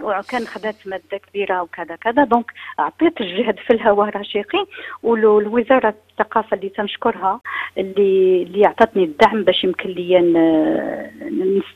وكان 0.02 0.46
خدات 0.46 0.74
مادة 0.86 1.18
كبيرة 1.28 1.62
وكذا 1.62 1.96
كذا. 1.96 2.24
donc 2.24 2.52
أعطيت 2.80 3.20
الجهد 3.20 3.58
في 3.58 3.72
الهواء 3.72 4.16
رشيقي. 4.16 4.66
والوزاره 5.02 5.94
الثقافة 6.10 6.56
اللي 6.56 6.68
تنشكرها 6.68 7.40
اللي 7.78 8.42
اللي 8.42 8.66
أعطتني 8.66 9.04
الدعم 9.04 9.42
باش 9.44 9.64
يمكن 9.64 9.90
لي 9.90 10.18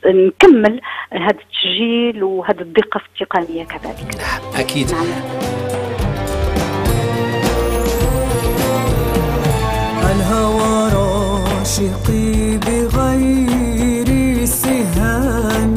نكمل 0.05 0.81
هذا 1.11 1.37
التسجيل 1.39 2.23
وهذه 2.23 2.61
الدقة 2.61 2.99
في 2.99 3.05
التقنية 3.21 3.63
كذلك. 3.63 4.15
نعم 4.17 4.61
أكيد. 4.61 4.91
نعم. 4.91 6.02
الهوى 10.13 10.89
راشقي 10.93 12.57
بغير 12.57 14.09
سهام. 14.45 15.73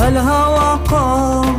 الهوى 0.00 0.78
قاتلي 0.90 1.49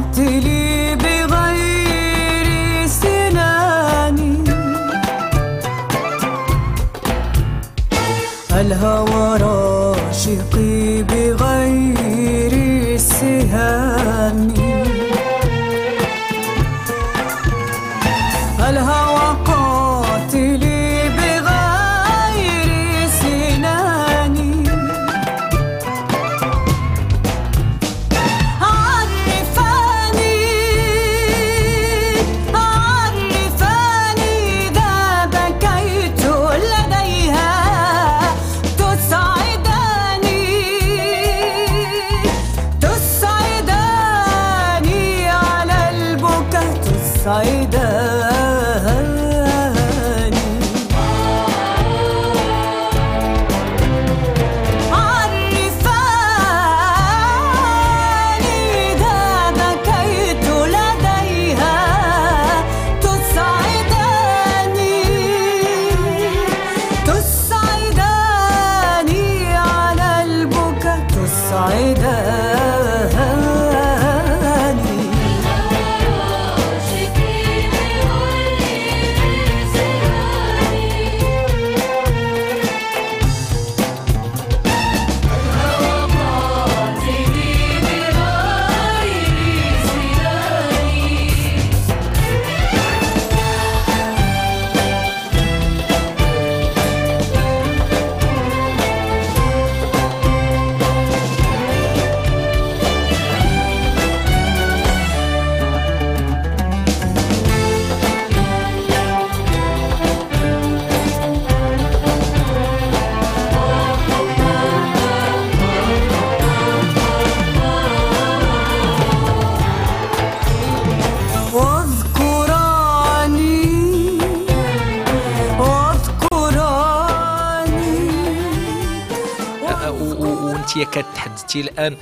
كتحدثتي 131.51 131.61
الآن 131.61 131.97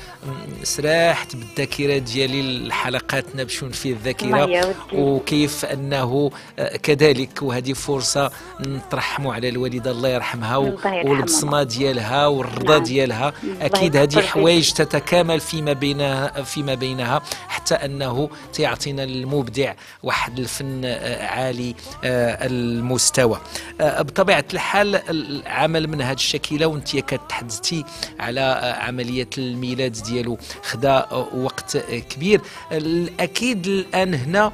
م، 0.62 0.64
سراحت 0.64 1.36
بالذاكره 1.36 1.98
ديالي 1.98 2.40
الحلقاتنا 2.42 3.44
باش 3.44 3.64
نفي 3.64 3.90
الله 3.90 4.44
الذاكره. 4.44 4.76
وكيف 4.94 5.66
أنه 5.66 6.32
آه، 6.60 6.78
كذلك 6.78 7.42
وهذه 7.42 7.74
فرصة 7.74 8.32
نترحموا 8.62 9.34
على 9.34 9.50
الوالدة 9.50 9.92
الله 9.92 10.10
يرحمها. 10.10 10.58
والبصمة 10.58 11.64
ديالها 11.64 12.28
والرضا 12.28 12.74
نعم. 12.74 12.84
ديالها 12.84 13.34
أكيد 13.62 13.98
هذه. 13.98 14.22
حوايج 14.22 14.72
تتكامل 14.72 15.40
فيما 15.40 15.74
بينها 15.74 16.42
فيما 16.44 16.74
بينها 16.74 17.22
حتى 17.48 17.76
أنه 17.76 18.30
تيعطينا 18.54 19.04
المبدع 19.04 19.74
واحد 20.04 20.40
الفن 20.40 20.82
آه، 20.86 21.26
عالي 21.28 21.76
آه، 22.04 22.48
المستوى 22.48 23.40
بطبيعة 23.80 24.46
الحال 24.54 24.96
العمل 25.10 25.88
من 25.88 26.02
هذا 26.02 26.14
الشكل 26.14 26.66
وانت 26.66 26.98
كتحدثتي 26.98 27.86
على 28.20 28.76
عملية 28.82 29.30
الميلاد 29.38 29.92
ديالو 29.92 30.38
خدا 30.64 31.08
آه، 31.12 31.28
وقت 31.36 31.76
آه، 31.76 32.00
كبير. 32.00 32.42
أكيد 33.20 33.68
الآن 33.68 34.14
هنا 34.14 34.52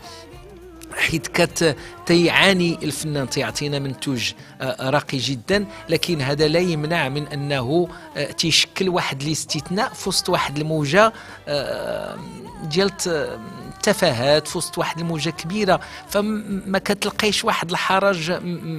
حيث 0.97 1.21
كت 1.27 1.75
تيعاني 2.05 2.77
الفنان 2.83 3.29
تيعطينا 3.29 3.79
منتوج 3.79 4.31
آه، 4.61 4.89
راقي 4.89 5.17
جدا 5.17 5.65
لكن 5.89 6.21
هذا 6.21 6.47
لا 6.47 6.59
يمنع 6.59 7.09
من 7.09 7.27
أنه 7.27 7.87
آه، 8.17 8.31
تيشكل 8.31 8.89
واحد 8.89 9.21
الاستثناء 9.21 9.93
في 9.93 10.09
وسط 10.09 10.29
واحد 10.29 10.57
الموجة 10.57 11.13
آه، 11.47 12.17
ديال 12.63 12.97
ت- 12.97 13.39
تفاهات 13.85 14.55
وسط 14.55 14.77
واحد 14.77 14.99
الموجة 14.99 15.29
كبيرة 15.29 15.79
فما 16.09 16.79
كتلقيش 16.79 17.45
واحد 17.45 17.69
الحرج 17.71 18.31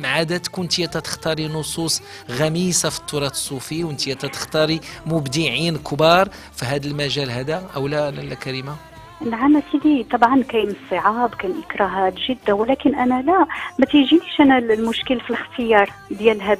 عادة 0.04 0.42
كنت 0.52 0.80
تختاري 0.80 1.48
نصوص 1.48 2.02
غميقة 2.30 2.88
في 2.88 3.00
التراث 3.00 3.32
الصوفي 3.32 3.84
وانت 3.84 4.10
تختاري 4.10 4.80
مبدعين 5.06 5.76
كبار 5.76 6.28
في 6.52 6.64
هذا 6.64 6.86
المجال 6.86 7.30
هذا 7.30 7.62
أو 7.76 7.88
لا 7.88 8.10
لا 8.10 8.34
كريمة؟ 8.34 8.76
نعم 9.20 9.62
سيدي 9.72 10.04
طبعا 10.04 10.42
كاين 10.42 10.68
الصعاب 10.70 11.34
كاين 11.34 11.54
إكراهات 11.68 12.14
جدا 12.28 12.52
ولكن 12.52 12.94
أنا 12.94 13.22
لا 13.22 13.46
ما 13.78 13.86
تيجينيش 13.86 14.40
أنا 14.40 14.58
المشكل 14.58 15.20
في 15.20 15.30
الاختيار 15.30 15.90
ديال 16.10 16.42
هذا 16.42 16.58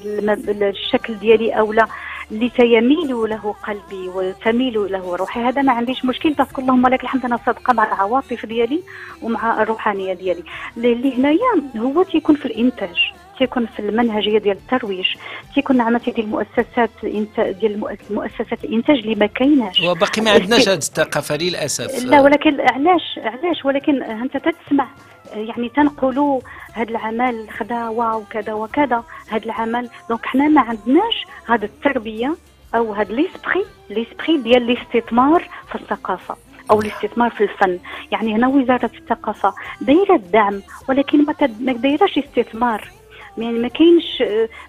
الشكل 0.69 1.15
ديالي 1.19 1.53
أو 1.53 1.73
لا. 1.73 1.87
اللي 2.31 2.49
تيميل 2.49 3.09
له 3.09 3.55
قلبي 3.67 4.09
وتميل 4.09 4.93
له 4.93 5.17
روحي. 5.17 5.41
هذا 5.41 5.63
ما 5.63 5.73
عنديش 5.73 6.05
مشكل. 6.05 6.33
parce 6.33 6.50
que 6.50 6.61
اللهم 6.61 6.87
لك 6.87 7.03
الحمد. 7.03 7.25
أنا 7.25 7.39
صادقه 7.47 7.73
مع 7.73 7.85
العواطف 7.85 8.47
ديالي 8.47 8.81
ومع 9.23 9.63
الروحانية 9.63 10.15
ديالي. 10.15 10.43
اللي 10.77 11.19
هنايا 11.19 11.63
هو 11.77 12.03
تيكون 12.03 12.35
في 12.35 12.47
الإنتاج 12.47 12.97
تيكون 13.39 13.67
في 13.67 13.81
المنهجية 13.81 14.39
ديال 14.39 14.57
الترويج 14.57 15.07
تيكون 15.55 15.77
نعم 15.77 15.99
سيدي 15.99 16.21
المؤسسات 16.21 16.91
ديال 17.39 17.97
مؤسسات 18.11 18.65
الإنتاج 18.65 18.99
اللي 18.99 19.15
ما 19.15 19.27
كايناش. 19.27 19.81
وباقي 19.81 20.23
ما 20.23 20.31
عندناش 20.31 20.69
هذه 20.69 20.77
الثقافه 20.77 21.37
للاسف 21.37 22.05
لا 22.05 22.21
ولكن 22.21 22.61
علاش؟ 22.61 23.19
علاش؟ 23.19 23.65
ولكن 23.65 24.03
أنت 24.03 24.37
تسمع 24.37 24.89
يعني 25.37 25.69
تنقولوا 25.69 26.41
هذا 26.73 26.91
العمل 26.91 27.51
خدا 27.51 27.89
waouh 27.89 28.25
كذا 28.31 28.53
وكذا 28.53 29.05
هذا 29.29 29.45
العمل. 29.45 29.91
donc 30.09 30.27
حنا 30.27 30.49
ما 30.49 30.61
عندناش 30.61 31.25
هذا 31.49 31.65
التربية 31.65 32.37
أو 32.75 32.93
هذا 32.93 33.13
l'esprit 33.13 33.65
l'esprit 33.91 34.39
ديال 34.39 34.71
الاستثمار 34.71 35.49
في 35.69 35.75
الثقافة 35.75 36.37
أو 36.71 36.81
الاستثمار 36.81 37.31
في 37.31 37.45
الفن. 37.45 37.79
يعني 38.13 38.35
هنا 38.35 38.49
وزارة 38.49 38.91
الثقافة 38.95 39.55
دايرة 39.81 40.15
الدعم 40.15 40.63
ولكن 40.89 41.27
ما 41.61 41.73
دايراش 41.73 42.19
استثمار. 42.19 42.91
يعني 43.39 43.59
ما 43.59 43.69
كاينش 43.69 44.23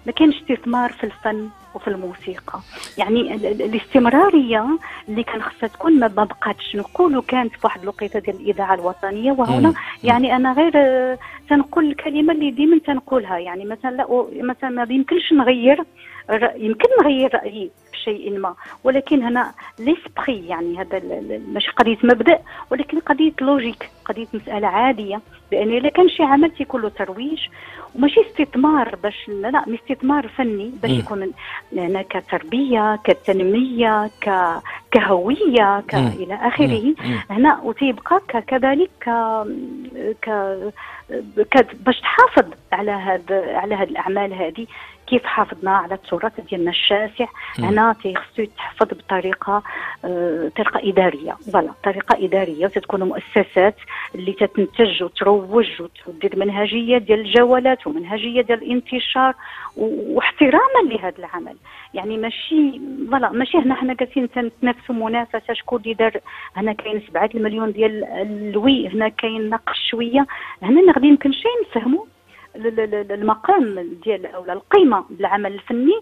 ما 0.06 0.12
كاينش 0.12 0.36
استثمار 0.42 0.92
في 0.92 1.04
الفن. 1.04 1.48
وفي 1.74 1.88
الموسيقى. 1.88 2.58
يعني 2.98 3.34
ال- 3.34 3.46
ال- 3.46 3.62
الاستمرارية 3.62 4.78
اللي 5.08 5.22
كان 5.22 5.42
خصها 5.42 5.66
تكون 5.68 5.98
ما 6.00 6.06
بقاتش 6.06 6.76
نقولوا 6.76 7.22
كانت 7.28 7.52
في 7.52 7.58
واحد 7.64 7.82
الوقيتة 7.82 8.18
ديال 8.18 8.36
الإذاعة 8.36 8.74
الوطنية 8.74 9.32
وهنا 9.32 9.68
مم. 9.68 9.74
يعني 10.04 10.36
أنا 10.36 10.52
غير 10.52 10.72
آه، 10.76 11.18
تنقول 11.50 11.86
الكلمة 11.90 12.32
اللي 12.32 12.50
ديما 12.50 12.78
تنقولها. 12.78 13.38
يعني 13.38 13.64
مثلا 13.64 13.90
لا 13.90 14.26
مثلا 14.42 14.70
ما 14.70 14.86
يمكنش 14.94 15.32
نغير 15.32 15.84
يمكن 16.56 16.88
نغير 17.02 17.34
رأيي 17.34 17.70
في 17.92 17.98
شيء 17.98 18.38
ما 18.38 18.54
ولكن 18.84 19.22
هنا 19.22 19.52
l'esprit 19.78 20.48
يعني 20.48 20.80
هذا 20.80 21.00
ماشي 21.52 21.70
قضية 21.70 21.98
مبدأ 22.04 22.38
ولكن 22.70 22.98
قضية 22.98 23.32
logique 23.40 23.90
قضية 24.04 24.26
مسألة 24.34 24.68
عادية 24.68 25.20
لأن 25.52 25.68
إلا 25.68 25.88
كان 25.88 26.08
شي 26.08 26.22
عمل 26.22 26.50
تيكون 26.50 26.82
له 26.82 26.88
ترويج 26.88 27.38
وماشي 27.94 28.20
استثمار 28.20 28.96
باش 29.02 29.28
لا 29.28 29.48
لا 29.48 29.64
استثمار 29.74 30.28
فني 30.28 30.72
باش. 30.82 30.90
يكون 30.90 31.32
هنا 31.72 32.02
كتربية 32.02 32.96
كتنمية 33.04 34.10
ك 34.20 34.30
كهوية 34.90 35.80
ك. 35.80 35.94
إلى 35.94 36.34
آخره. 36.34 36.94
هنا 37.30 37.60
وتيبقى 37.62 38.20
كذلك 38.46 38.90
ك... 39.00 39.10
ك... 40.22 40.30
ك... 41.50 41.66
باش 41.86 42.00
تحافظ 42.00 42.44
على 42.72 42.90
هاد 42.90 43.32
على 43.32 43.74
هاد 43.74 43.88
الأعمال 43.88 44.34
هذه 44.34 44.66
كيف 45.10 45.24
حافظنا 45.24 45.70
على 45.70 45.94
التراث 45.94 46.40
ديالنا 46.40 46.70
الشاسع. 46.70 47.26
هنا 47.58 47.96
تيخصو 48.02 48.42
يتحفظ 48.42 48.86
بطريقة 48.86 49.62
آه، 50.04 50.50
طريقة 50.56 50.88
إدارية. 50.88 51.32
voilà 51.52 51.72
طريقة 51.84 52.24
إدارية 52.24 52.66
وتتكون 52.66 53.02
مؤسسات 53.02 53.74
اللي 54.14 54.32
تتنتج 54.32 55.02
وتروج 55.02 55.66
وتدير 56.06 56.38
منهجية 56.38 56.98
ديال 56.98 57.20
الجولات 57.20 57.86
ومنهجية 57.86 58.42
ديال 58.42 58.62
الانتشار 58.62 59.34
واحتراما 59.76 60.90
لهذا 60.90 61.18
العمل. 61.18 61.56
يعني 61.94 62.16
ماشي 62.18 62.80
voilà 63.10 63.30
ماشي 63.30 63.58
هنا 63.58 63.74
حنا 63.74 63.94
جالسين 63.94 64.30
تنتنافسوا 64.30 64.94
منافسة 64.94 65.54
شكون 65.54 65.80
اللي 65.80 65.94
دار؟ 65.94 66.20
هنا 66.56 66.72
كاين 66.72 67.02
7 67.08 67.30
المليون 67.34 67.72
ديال 67.72 68.04
الوي 68.04 68.88
هنا 68.88 69.08
كاين 69.08 69.50
نقص 69.50 69.76
شوية. 69.90 70.26
هنا 70.62 70.80
نقدر 70.80 71.04
يمكن 71.04 71.32
شي 71.32 71.48
نفهموا 71.66 72.04
المقام 73.10 73.88
ديال 74.04 74.26
أو 74.26 74.44
القيمة 74.44 75.04
بالعمل 75.10 75.54
الفني. 75.54 76.00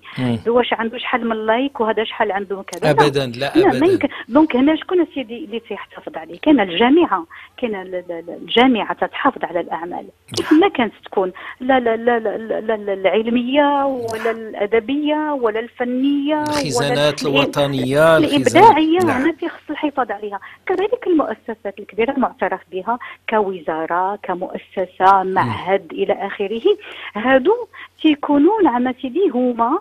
واش 0.48 0.72
عنده 0.72 0.98
شحال 0.98 1.28
من 1.28 1.46
like 1.46 1.80
وهذا 1.80 2.04
شحال 2.04 2.32
عنده 2.32 2.62
كذا. 2.66 2.92
لا. 2.92 3.06
ابدا 3.06 3.26
لا 3.26 3.56
ابدا. 3.56 3.86
يمكن 3.86 4.08
donc 4.28 4.56
هنا 4.56 4.76
شكون 4.76 5.06
سيدي 5.14 5.44
اللي 5.44 5.60
تيحتفظ 5.60 6.16
عليه؟ 6.16 6.38
كاين 6.42 6.60
الجامعة 6.60 7.26
كاين 7.58 7.74
ال- 7.74 7.94
ال- 7.94 8.12
ال- 8.12 8.30
الجامعة 8.42 8.92
تتحافظ 8.94 9.44
على 9.44 9.60
الأعمال. 9.60 10.06
كيف 10.36 10.52
ما 10.52 10.68
كانت 10.68 10.92
تكون 11.04 11.32
لا 11.60 11.80
لا 11.80 11.96
لا 11.96 12.18
لا, 12.18 12.36
لا, 12.76 12.92
العلمية 12.92 13.84
ولا 13.86 14.30
الأدبية 14.30 15.32
ولا 15.40 15.60
الفنية 15.60 16.42
الخزانات 16.42 17.22
الوطنية 17.26 18.16
الإبداعية 18.16 18.98
نعم. 18.98 19.22
هنا 19.22 19.32
تيخص 19.32 19.70
الحفاظ 19.70 20.10
عليها. 20.10 20.40
كذلك 20.66 21.06
المؤسسات 21.06 21.78
الكبيرة 21.78 22.10
المعترف 22.12 22.60
بها 22.72 22.98
كوزارة 23.30 24.18
كمؤسسة 24.22 25.22
معهد 25.22 25.92
إلى 25.92 26.12
آخره. 26.12 26.45
هادو 27.14 27.66
تيكونوا 28.02 28.62
نعم 28.62 28.92
سيدي 28.92 29.28
هما 29.28 29.78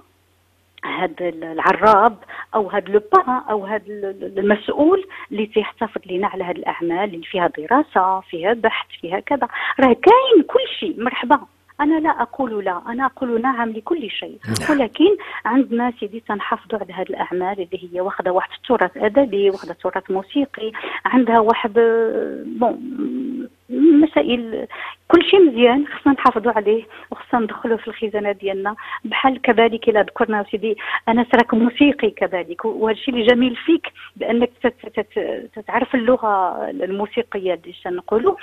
هاد 0.86 1.22
العراب 1.22 2.18
أو 2.56 2.68
هاد 2.68 2.90
لو 2.90 3.02
أو 3.50 3.66
هاد 3.66 3.82
ال- 3.90 4.40
المسؤول 4.40 5.06
اللي 5.32 5.46
تيحتفظ 5.46 6.02
لنا 6.12 6.28
على 6.28 6.44
هاد 6.44 6.58
الأعمال 6.58 7.14
اللي 7.14 7.26
فيها 7.26 7.48
دراسة 7.58 8.20
فيها 8.20 8.54
بحث 8.54 8.88
فيها 9.02 9.20
كذا. 9.20 9.48
راه 9.80 9.94
كاين 9.94 10.44
كل 10.48 10.60
شيء. 10.80 11.04
مرحبا. 11.04 11.40
أنا 11.82 12.00
لا 12.00 12.10
أقول 12.22 12.66
لا. 12.66 12.82
أنا 12.88 13.06
أقول 13.06 13.42
نعم 13.42 13.70
لكل 13.70 14.10
شيء. 14.10 14.40
نعم. 14.60 14.72
ولكن 14.80 15.18
عندنا 15.46 15.94
سيدي 16.00 16.20
تنحافظوا 16.20 16.80
على 16.80 16.94
هذه 16.94 17.06
الأعمال 17.10 17.62
اللي 17.62 17.90
هي 17.94 18.02
واخدة 18.02 18.32
واحد 18.32 18.50
التراث 18.58 18.98
أدبي 18.98 19.50
واخدة 19.50 19.74
تراث 19.74 20.12
موسيقي 20.12 20.72
عندها 21.06 21.40
واحد 21.40 21.78
آه، 21.78 22.44
بون 22.46 23.50
مسائل 23.70 24.68
كل 25.08 25.26
شيء 25.30 25.40
مزيان 25.52 25.88
خصنا 25.88 26.14
نحافظوا 26.14 26.52
عليه 26.52 26.84
وخصنا 27.12 27.40
ندخلوا 27.40 27.78
في 27.78 27.88
الخزانة 27.88 28.32
ديالنا. 28.32 28.76
بحال 29.06 29.42
كذلك 29.42 29.90
إلى 29.90 30.00
ذكرنا 30.02 30.46
سيدي 30.52 30.78
أنا 31.08 31.26
راك 31.36 31.54
موسيقي 31.54 32.10
كذلك 32.10 32.66
وهذا 32.66 32.98
الشيء 32.98 33.14
اللي 33.14 33.26
جميل 33.28 33.56
فيك 33.56 33.88
بأنك 34.16 34.50
تت- 34.64 34.86
تت- 35.00 35.50
تتعرف 35.56 35.96
اللغة 35.96 36.62
الموسيقية 36.70 37.54
اللي 37.54 37.74
نقولوا؟ 37.98 38.36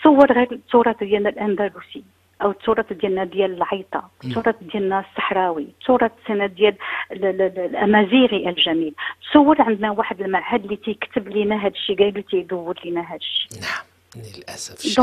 تصور 0.00 0.32
غير 0.32 0.52
التراث 0.52 0.98
ديالنا 1.04 1.28
الأندلسي 1.28 2.02
أو 2.42 2.50
التراث 2.50 2.92
ديالنا 2.92 3.24
ديال 3.24 3.52
العيطة 3.56 4.10
التراث 4.24 4.56
ديالنا 4.62 5.00
الصحراوي 5.00 5.62
التراث 5.80 6.12
ديال 6.30 6.74
ال- 7.12 7.24
ال- 7.24 7.42
ال- 7.42 7.58
الأمازيغي 7.58 8.48
الجميل. 8.48 8.94
تصور 9.30 9.62
عندنا 9.62 9.90
واحد 9.90 10.20
المعهد 10.20 10.64
اللي 10.64 10.76
تيكتب 10.76 11.28
لنا 11.28 11.56
هذا 11.56 11.68
الشيء 11.68 11.98
قايل 11.98 12.22
تيدور 12.22 12.74
لنا 12.84 13.00
هذا 13.00 13.16
الشيء. 13.16 13.60
نعم. 13.60 13.91
للأسف 14.16 14.84
الشديد. 14.84 14.96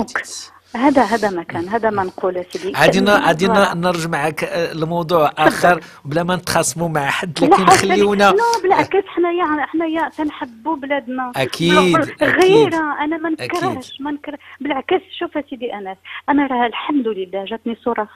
هذا 0.76 1.04
هذا 1.04 1.30
ما 1.30 1.44
كان. 1.44 1.68
هذا 1.68 1.90
ما 1.90 2.04
نقول 2.04 2.46
سيدي. 2.50 2.78
عادينا 2.78 3.12
عادينا. 3.12 3.74
نرجع 3.74 4.10
معك 4.10 4.44
آه، 4.44 4.74
لموضوع 4.74 5.32
آخر 5.38 5.80
بلا 6.06 6.24
ما 6.24 6.36
نتخاصموا 6.36 6.90
مع 6.90 7.06
حد 7.10 7.40
لكن 7.44 7.66
خليونا 7.66 8.24
لا 8.24 8.62
بالعكس 8.64 9.06
حنايا 9.08 9.66
حنايا 9.66 10.10
تنحبوا 10.10 10.76
بلادنا. 10.76 11.32
أكيد، 11.36 11.98
غيره 12.22 13.04
أنا 13.04 13.18
ما. 13.18 13.30
نكرهش 13.30 14.02
ما 14.02 14.12
نكره 14.12 14.38
بالعكس 14.62 15.02
شوف 15.20 15.32
سيدي 15.50 15.74
أنس 15.74 15.98
أنا 16.30 16.48
راه 16.48 16.68
الحمد 16.68 17.08
لله 17.08 17.46
جاتني 17.46 17.76
فرص 17.76 18.08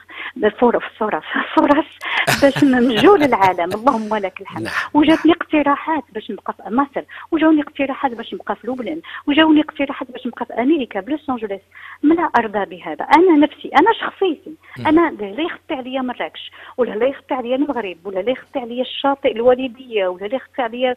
فرص 0.60 0.82
فرص 0.98 1.24
فرص 1.56 1.86
باش 2.42 2.64
ننجو 2.64 3.16
للعالم. 3.16 3.70
اللهم 3.74 4.16
لك 4.16 4.40
الحمد. 4.40 4.62
نعم. 4.62 4.72
وجاتني 4.94 5.32
اقتراحات 5.32 6.04
باش 6.12 6.30
نبقى 6.30 6.52
في 6.52 6.62
مصر. 6.74 7.06
وجاوني 7.32 7.62
اقتراحات 7.62 8.14
باش 8.14 8.34
نبقى 8.34 8.56
في 8.56 8.66
لبنان. 8.66 9.00
وجاوني 9.26 9.60
اقتراحات 9.60 10.10
باش 10.10 10.26
نبقى 10.26 10.46
في 10.46 10.52
أمريكا 10.52 11.00
بلوس 11.00 11.30
أنجلوس. 11.30 11.60
ما 12.02 12.14
لا 12.44 12.60
أرضى 12.60 12.76
بهذا. 12.76 13.04
أنا 13.04 13.46
نفسي 13.46 13.68
أنا 13.68 13.92
شخصيتي. 14.00 14.54
أنا 14.86 15.10
لا 15.10 15.42
يخطي 15.42 15.74
عليا 15.74 16.02
مراكش 16.02 16.50
ولا 16.76 16.94
لا 16.94 17.06
يخطي 17.06 17.34
عليا 17.34 17.56
المغرب 17.56 17.96
ولا 18.04 18.20
لا 18.20 18.30
يخطي 18.30 18.58
عليا 18.58 18.82
الشاطئ 18.82 19.32
الوالدية 19.32 20.06
ولا 20.06 20.26
لا 20.26 20.36
يخطي 20.36 20.62
عليا 20.62 20.94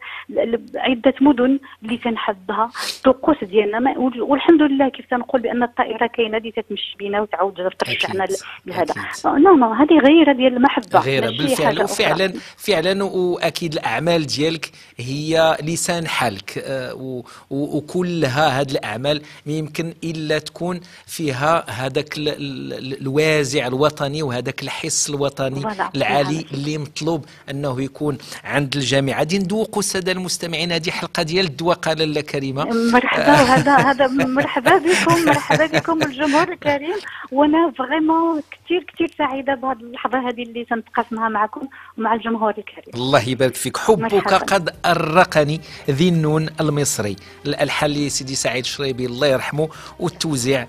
عدة 0.74 1.14
مدن 1.20 1.58
اللي 1.82 1.96
تنحبها 1.96 2.70
الطقوس 2.96 3.44
ديالنا. 3.44 3.98
والحمد 4.18 4.62
لله 4.62 4.88
كيف 4.88 5.06
تنقول 5.10 5.40
بأن 5.40 5.62
الطائرة 5.62 6.06
كاينة 6.06 6.36
اللي 6.36 6.52
تتمشي 6.52 6.96
بينا 6.98 7.20
وتعاود 7.20 7.54
ترجعنا 7.54 8.26
لهذا. 8.66 8.94
نو 9.26 9.56
نو 9.56 9.72
هذه 9.72 9.98
غيرة 9.98 10.32
ديال 10.32 10.56
المحبة. 10.56 11.00
غير 11.00 11.22
ماشي 11.22 11.38
بالفعل 11.38 11.82
وفعلا. 11.82 12.32
فعلا 12.56 13.04
وأكيد 13.04 13.72
الأعمال 13.72 14.26
ديالك 14.26 14.70
هي 14.96 15.56
لسان 15.62 16.06
حالك 16.06 16.58
آه، 16.58 17.22
وكلها 17.50 18.60
هذه 18.60 18.70
الأعمال 18.70 19.22
ما 19.46 19.52
يمكن 19.52 19.94
إلا 20.04 20.38
تكون 20.38 20.80
فيها 21.06 21.37
هذاك 21.68 22.18
ال- 22.18 22.28
ال- 22.28 23.00
الوازع 23.00 23.66
الوطني 23.66 24.22
وهذاك 24.22 24.62
الحس 24.62 25.10
الوطني. 25.10 25.62
العالي. 25.96 26.46
اللي 26.52 26.78
مطلوب 26.78 27.24
أنه 27.50 27.82
يكون 27.82 28.18
عند 28.44 28.76
الجميع. 28.76 29.18
غادي 29.18 29.38
ندوقوا 29.38 29.78
الساده 29.78 30.12
المستمعين 30.12 30.72
هذه 30.72 30.90
حلقة 30.90 31.22
ديال 31.22 31.46
الدواقه 31.46 31.92
لاله 31.92 32.20
كريمة. 32.20 32.64
مرحبا 32.64 33.30
وهذا 33.30 33.76
هذا 33.76 34.06
مرحبا 34.06 34.78
بكم 34.78 35.24
مرحبا 35.24 35.66
بكم 35.66 36.02
الجمهور 36.02 36.52
الكريم. 36.52 36.96
وأنا 37.32 37.72
vraiment 37.78 38.42
كثير 38.50 38.86
كثير 38.94 39.14
سعيدة 39.18 39.54
بهذه 39.54 39.78
اللحظة 39.80 40.28
هذه 40.28 40.42
اللي 40.42 40.64
تنتقاسمها 40.64 41.28
معكم 41.28 41.60
ومع 41.98 42.14
الجمهور 42.14 42.50
الكريم. 42.50 42.94
الله 42.94 43.28
يبارك 43.28 43.54
فيك. 43.54 43.76
حبك 43.76 44.14
مرحبا. 44.14 44.36
قد 44.36 44.74
أرقني 44.86 45.60
ذي 45.90 46.08
النون 46.08 46.48
المصري. 46.60 47.16
الألحان 47.46 47.90
لسيدي 47.90 48.34
سعيد 48.34 48.64
شريبي 48.64 49.06
الله 49.06 49.26
يرحمه. 49.26 49.68
والتوزيع 49.98 50.66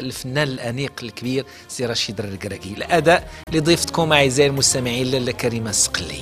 للفنان 0.00 0.48
الأنيق 0.48 0.92
الكبير 1.02 1.44
سي 1.68 1.86
رشيد 1.86 2.20
الرقراقي 2.20 2.72
الأداء 2.72 3.30
لضيفتكم 3.52 4.12
أعزائي 4.12 4.50
المستمعين 4.50 5.06
لاله 5.06 5.32
كريمة 5.32 5.70
السقلي. 5.70 6.20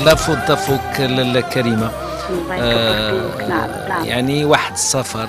الله 0.00 0.12
لا 0.12 0.14
فض 0.14 0.54
فوق 0.54 1.00
لاله 1.00 1.40
كريمه 1.40 1.90
الله 2.30 2.54
آه، 2.54 3.48
نعم 3.48 3.70
نعم. 3.88 4.04
يعني 4.04 4.44
واحد 4.44 4.72
السفر 4.72 5.28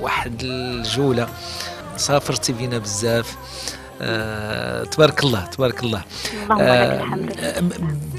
واحد 0.00 0.40
الجولة. 0.42 1.28
سافرتي 1.96 2.52
بينا 2.52 2.78
بزاف. 2.78 3.36
آه، 4.02 4.84
تبارك 4.84 5.24
الله 5.24 5.46
تبارك 5.46 5.82
الله. 5.82 6.02
آه، 6.60 7.04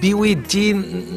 بودي 0.01 0.73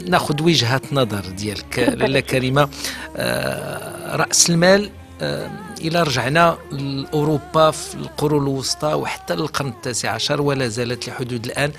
ناخذ 0.09 0.42
وجهه 0.42 0.81
نظر 0.92 1.21
ديالك 1.21 1.79
لاله 1.99 2.21
كريمه 2.21 2.68
آه، 3.16 4.16
رأس 4.16 4.51
المال 4.51 4.90
آه، 5.23 5.51
إلى 5.80 6.03
رجعنا 6.03 6.59
لأوروبا 6.72 7.70
في 7.70 7.95
القرون 7.95 8.43
الوسطى 8.43 8.95
وحتى 8.95 9.35
للقرن 9.35 9.68
التاسع 9.68 10.11
عشر 10.11 10.41
ولا 10.43 10.68
زالت 10.68 11.09
لحدود 11.09 11.45
الآن 11.45 11.72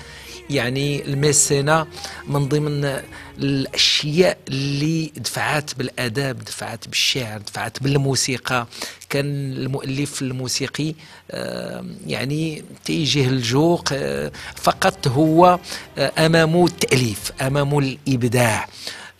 يعني 0.50 1.04
الميسينا 1.04 1.86
من 2.26 2.48
ضمن 2.48 3.00
الأشياء 3.38 4.38
اللي 4.48 5.12
دفعات 5.16 5.74
بالأداب 5.74 6.38
دفعات 6.44 6.88
بالشعر 6.88 7.38
دفعات 7.38 7.82
بالموسيقى. 7.82 8.66
كان 9.10 9.52
المؤلف 9.52 10.22
الموسيقي 10.22 10.94
يعني 12.06 12.64
تيجيه 12.84 13.28
الجوق 13.28 13.88
آه، 13.92 14.32
فقط 14.56 15.08
هو 15.08 15.58
آه، 15.98 16.26
أمامه 16.26 16.66
التأليف 16.66 17.32
أمامه 17.42 17.78
الإبداع. 17.78 18.68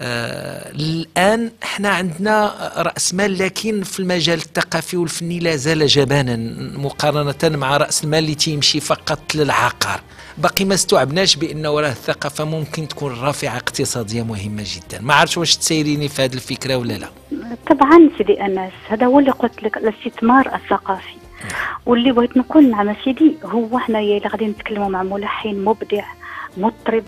آه، 0.01 0.71
الآن 0.71 1.53
إحنا 1.63 1.89
عندنا 1.89 2.73
رأس 2.77 3.15
مال 3.15 3.39
لكن 3.39 3.83
في 3.83 4.01
المجال 4.01 4.39
الثقافي 4.39 4.97
والفني 4.97 5.39
لا 5.39 5.57
زال 5.57 5.87
جبانا 5.87 6.37
مقارنة 6.79 7.57
مع 7.57 7.77
رأس 7.77 8.05
المال 8.05 8.19
اللي 8.19 8.35
تيمشي 8.35 8.81
فقط 8.81 9.35
للعقار. 9.35 10.01
باقي 10.43 10.65
ما 10.65 10.75
استوعبناش 10.75 11.37
بأن 11.37 11.67
وراء 11.67 11.91
الثقافة 11.91 12.45
ممكن 12.45 12.89
تكون 12.89 13.21
رافعة 13.21 13.57
اقتصادية 13.57 14.23
مهمة 14.23 14.65
جدا. 14.67 15.01
ما 15.01 15.15
عرفش 15.15 15.39
واش 15.39 15.57
تسيريني 15.57 16.09
في 16.09 16.23
هذه 16.23 16.35
الفكرة 16.35 16.77
ولا 16.77 16.93
لا. 16.93 17.09
طبعا 17.71 18.11
سيدي 18.19 18.45
أنس 18.45 18.73
هذا 18.89 19.07
هو 19.07 19.19
اللي 19.19 19.31
قلت 19.31 19.63
لك 19.63 19.77
الاستثمار 19.77 20.55
الثقافي. 20.55 21.15
واللي 21.87 22.13
بغيت 22.13 22.37
نقول 22.37 22.71
نعم 22.71 22.95
سيدي 23.05 23.37
هو 23.45 23.79
حنايا 23.79 24.17
اللي 24.17 24.29
غادي 24.29 24.47
نتكلموا 24.47 24.89
مع 24.89 25.03
ملحن 25.03 25.65
مبدع 25.65 26.05
مطرب 26.57 27.05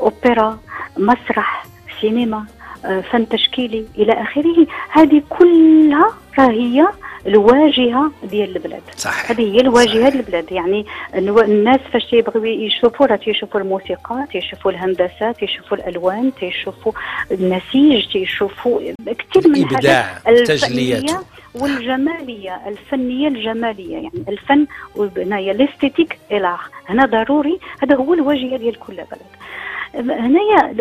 أوبرا 0.00 0.58
مسرح 0.96 1.66
سينما 2.00 2.44
آه، 2.84 3.00
فن 3.00 3.28
تشكيلي 3.28 3.86
إلى 3.98 4.12
آخره. 4.12 4.66
هذه 4.90 5.22
كلها 5.28 6.10
راهي 6.38 6.86
الواجهة 7.26 8.10
ديال 8.22 8.56
البلاد. 8.56 8.82
صح 8.96 9.30
هذه 9.30 9.54
هي 9.54 9.60
الواجهة 9.60 9.88
صحيح. 9.88 10.08
ديال 10.08 10.20
البلاد. 10.20 10.52
يعني 10.52 10.86
الناس 11.14 11.80
فاش 11.92 12.04
تيبغيو 12.10 12.44
يشوفوا 12.44 13.06
راه 13.06 13.16
تيشوفوا 13.16 13.60
الموسيقى 13.60 14.26
تيشوفوا 14.32 14.70
الهندسة 14.70 15.32
تيشوفوا 15.32 15.76
الألوان 15.76 16.32
تيشوفوا 16.40 16.92
النسيج 17.32 18.12
تيشوفوا 18.12 18.80
كثير 19.06 19.48
من 19.48 19.68
تجلياته. 19.68 20.28
الفنية 20.28 21.22
والجمالية 21.54 22.60
الفنية 22.68 23.28
الجمالية. 23.28 23.94
يعني 23.94 24.24
الفن 24.28 24.66
هنايا 25.16 25.52
ال 25.52 25.58
esthétique 25.58 26.18
إلى 26.32 26.56
هنا 26.88 27.06
ضروري 27.06 27.58
هذا 27.82 27.96
هو 27.96 28.14
الواجهة 28.14 28.56
ديال 28.56 28.78
كل 28.78 28.94
بلد. 28.94 29.34
هنايا 29.96 30.72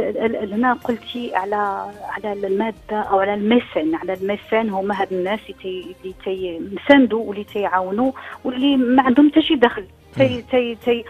هنا 0.56 0.74
قلتي 0.74 1.36
على 1.36 1.92
على 2.10 2.34
المادة 2.34 3.02
أو 3.02 3.20
على 3.20 3.34
ال 3.34 3.41
mécènes. 3.41 3.96
على 3.96 4.14
ال 4.14 4.21
mécènes 4.21 4.70
هما 4.70 5.02
هاد 5.02 5.14
الناس 5.14 5.40
اللي 5.50 5.56
تي- 5.62 5.96
اللي 6.04 6.70
تيساندوا 6.78 7.24
واللي 7.24 7.44
تيعاونوا 7.44 8.12
واللي 8.44 8.78
ما 8.78 9.02
عندهم 9.04 9.30
حتى 9.30 9.42
شي 9.42 9.56
دخل. 9.56 9.86
تي 10.16 10.42
تي 10.52 10.76
تي 10.76 11.04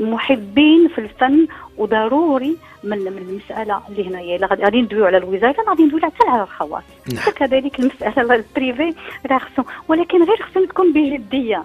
محبين 0.00 0.88
في 0.88 0.98
الفن 1.00 1.46
وضروري 1.78 2.56
من 2.84 2.98
من 2.98 3.18
المسألة 3.18 3.80
اللي 3.88 4.08
هنايا. 4.08 4.36
الا 4.36 4.46
غادي 4.46 4.82
ندويو 4.82 5.06
على 5.06 5.16
الوزارة 5.16 5.56
غادي 5.68 5.82
ندويو 5.82 6.02
حتى 6.06 6.28
على 6.28 6.42
الخواص. 6.42 6.82
نعم. 7.14 7.30
كذلك 7.36 7.80
المسألة 7.80 8.34
ال 8.34 8.44
privé 8.44 8.94
راه 9.26 9.38
خصو 9.38 9.62
ولكن 9.88 10.24
غير 10.24 10.36
خصها 10.42 10.66
تكون 10.66 10.92
بجدية. 10.92 11.64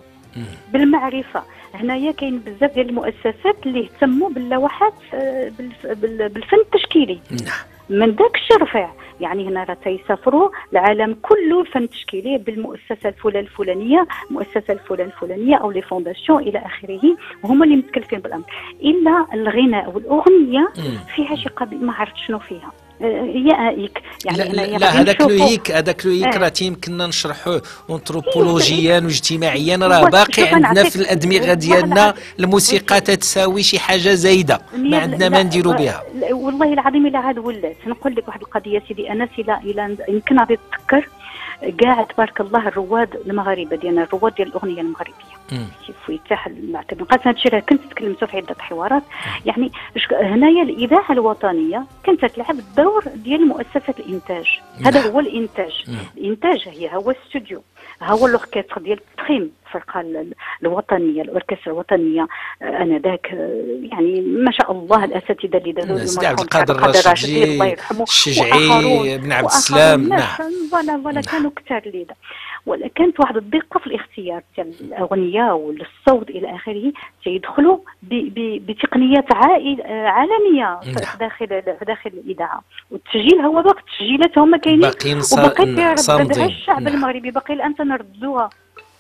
بالمعرفة. 0.74 1.44
هنايا 1.74 2.12
كاين 2.12 2.40
بزاف 2.40 2.74
ديال 2.74 2.90
المؤسسات 2.90 3.56
اللي 3.66 3.80
اهتموا 3.84 4.30
باللوحات 4.30 4.94
آه، 5.14 5.50
بالف- 5.58 5.88
بال- 5.88 6.30
بالفن 6.30 6.58
التشكيلي. 6.58 7.20
نعم. 7.32 7.52
من 7.90 8.16
داك 8.16 8.36
الشيء 8.36 8.58
رفيع 8.58 8.90
يعني 9.22 9.48
هنا 9.48 9.64
راه 9.64 9.78
تيسافروا 9.84 10.50
العالم 10.74 11.18
كله 11.22 11.62
الفن 11.62 11.84
التشكيلي 11.84 12.38
بالمؤسسة 12.38 13.10
الفلان 13.10 13.44
الفلانية 13.44 14.08
المؤسسه 14.30 14.64
الفلان 14.70 15.08
الفلانية 15.08 15.56
أو 15.56 15.72
les 15.72 15.82
fondations 15.82 16.42
إلى 16.44 16.60
آخره. 16.60 17.18
وهما 17.44 17.66
اللي 17.66 17.76
متكلفين 17.76 18.20
بالأمر. 18.20 18.44
إلا 18.84 19.26
الغناء 19.34 19.90
والأغنية. 19.96 20.68
فيها 21.16 21.36
شي 21.36 21.50
قضيه 21.50 21.78
ما 21.78 21.94
عرفت 21.94 22.18
شنو 22.18 22.40
فيها. 22.40 22.72
hic. 23.02 24.02
يعني 24.26 24.38
لا, 24.38 24.62
لا, 24.66 24.78
لا 24.78 24.90
هذاك 25.02 25.22
le 25.22 25.42
hic 25.42 25.72
هذاك 25.72 26.06
le 26.06 26.18
hic 26.18 26.36
آه. 26.36 26.38
راه 26.38 26.54
يمكننا 26.62 27.08
نشرحوه 27.08 27.62
انثروبولوجيا 27.90 29.00
واجتماعيا 29.00 29.78
راه 29.78 30.10
باقي 30.10 30.44
عندنا 30.48 30.84
في 30.84 30.96
الأدمغة 30.96 31.54
ديالنا. 31.54 32.14
الموسيقى 32.40 33.02
تتساوي 33.02 33.64
شي 33.64 33.80
حاجة 33.80 34.14
زايدة. 34.14 34.62
ما 34.78 34.98
عندنا 34.98 35.30
ما 35.30 35.44
نديروا 35.44 35.74
لا- 35.74 35.80
بها. 35.80 36.04
والله 36.32 36.74
العظيم 36.74 37.06
إلا 37.06 37.20
عاد 37.20 37.38
ولات. 37.38 37.78
نقول 37.88 38.16
لك 38.16 38.28
واحد 38.28 38.42
القضية 38.42 38.84
سيدي 38.88 39.12
انس 39.12 39.30
إلى 39.40 39.98
يمكن 40.10 40.40
غادي 40.40 40.58
تذكر 40.78 41.08
كاع 41.78 42.04
تبارك 42.04 42.42
الله 42.42 42.68
الرواد 42.68 43.16
المغاربة 43.16 43.76
ديالنا 43.76 44.04
الرواد 44.04 44.36
ديال 44.36 44.48
الأغنية 44.48 44.82
المغربية 44.82 45.38
مم. 45.52 45.66
في 45.86 46.16
افتتاح 46.16 46.48
المعتمد 46.48 47.04
قالت 47.04 47.28
هذا 47.28 47.38
الشيء 47.38 47.60
كنت 47.60 47.82
تكلمت 47.92 48.24
في 48.24 48.38
عدة 48.38 48.56
حوارات 48.60 49.04
يعني 49.46 49.72
هنايا 50.12 50.64
الإذاعة 50.64 51.12
الوطنية 51.12 51.86
كانت 52.04 52.26
تلعب 52.26 52.60
الدور 52.60 53.04
ديال 53.16 53.48
مؤسسة 53.48 53.94
الإنتاج 54.00 54.46
هذا. 54.86 55.12
هو 55.12 55.20
الإنتاج. 55.20 55.86
الإنتاج 56.18 56.68
هي 56.68 56.96
هو 56.96 57.12
الاستوديو 57.12 57.64
هو 58.04 58.28
الاوركستر 58.28 58.82
ديال 58.82 59.00
التخيم 59.12 59.52
الفرقه 59.68 60.02
ال- 60.02 60.34
الوطنيه 60.64 61.22
الاوركسترا 61.22 61.74
الوطنيه 61.74 62.28
آه، 62.62 62.66
انذاك 62.66 63.28
آه، 63.34 63.64
يعني 63.92 64.22
ما 64.22 64.52
شاء 64.52 64.72
الله 64.72 65.04
الاساتذه 65.06 65.58
اللي 65.58 65.72
داروا 65.72 65.98
القادر 65.98 66.28
عبد 66.28 66.40
القادر 66.70 67.00
الراشدي، 67.00 67.44
الله 67.44 67.66
يرحمه 67.66 68.04
الشجعي، 68.04 69.18
بن 69.18 69.32
عبد. 69.32 69.46
السلام، 69.46 70.08
نعم. 70.10 70.20
voilà 70.72 71.02
voilà 71.04 71.22
كانوا 71.22 71.52
كثار 71.56 71.82
اللي 71.86 72.06
كانت 72.96 73.20
واحد 73.20 73.38
الدقة 73.38 73.80
في 73.80 73.88
الاختيار 73.88 74.42
ديال 74.56 74.74
الأغنية 74.82 75.52
والصوت 75.52 76.30
إلى 76.30 76.56
آخره 76.56 76.94
تيدخلوا 77.24 77.78
ب- 78.04 78.34
ب- 78.40 78.66
بتقنيات 78.66 79.32
آه، 79.32 80.08
عالمية 80.08 80.80
في 80.84 80.92
نعم. 80.92 81.18
داخل 81.20 81.48
في 81.48 81.86
داخل 81.88 82.10
الإذاعة 82.10 82.62
والتسجيل 82.92 83.42
هو 83.42 83.62
باقي 83.62 83.80
التسجيلات 83.80 84.38
هما 84.38 84.58
كاينين 84.58 84.92
وباقي 85.34 85.98
صامدين 85.98 86.46
الشعب 86.46 86.82
نعم. 86.82 86.94
المغربي 86.96 87.32
باقي 87.32 87.54
الآن 87.54 87.76
تنردوها 87.76 88.50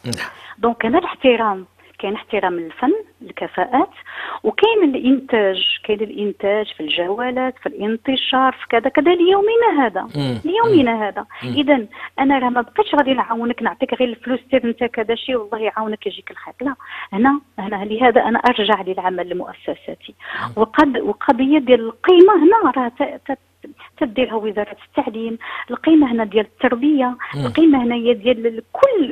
نعم. 0.05 0.29
donc 0.57 0.77
كان 0.77 0.95
الاحترام 0.95 1.65
كاين 1.99 2.13
احترام 2.13 2.59
للفن 2.59 2.93
الكفاءات 3.21 3.89
وكاين 4.43 4.83
الإنتاج 4.83 5.57
كاين 5.83 6.01
الإنتاج 6.01 6.73
في 6.73 6.79
الجوالات 6.83 7.55
في 7.59 7.65
الانتشار 7.69 8.51
في 8.51 8.67
كذا 8.69 8.89
كذا 8.89 9.15
ليومنا 9.15 9.85
هذا. 9.85 10.07
ليومنا 10.45 11.07
هذا. 11.07 11.25
إذا 11.43 11.85
أنا 12.19 12.39
راه 12.39 12.49
ما 12.49 12.61
بقيتش 12.61 12.95
غادي 12.95 13.13
نعاونك 13.13 13.63
نعطيك 13.63 13.93
غير 13.93 14.09
الفلوس 14.09 14.39
سير 14.51 14.63
أنت 14.63 14.83
كذا 14.83 15.15
شيء 15.15 15.35
والله 15.35 15.59
يعاونك 15.59 16.07
يجيك 16.07 16.31
الخير. 16.31 16.53
لا 16.61 16.75
هنا 17.13 17.41
هنا 17.59 17.85
لهذا 17.85 18.21
أنا 18.21 18.39
أرجع 18.39 18.81
للعمل 18.81 19.31
المؤسساتي 19.31 20.15
وقد 20.55 20.97
وقضية 20.97 21.59
ديال 21.59 21.79
القيمة 21.79 22.33
هنا 22.35 22.71
راه 22.77 22.91
تديرها 23.99 24.35
وزارة 24.35 24.77
التعليم 24.87 25.37
القيمه 25.71 26.11
هنا 26.11 26.23
ديال 26.23 26.45
التربية. 26.45 27.17
القيمه 27.35 27.83
هنايا 27.83 28.13
ديال 28.13 28.61
كل 28.71 29.11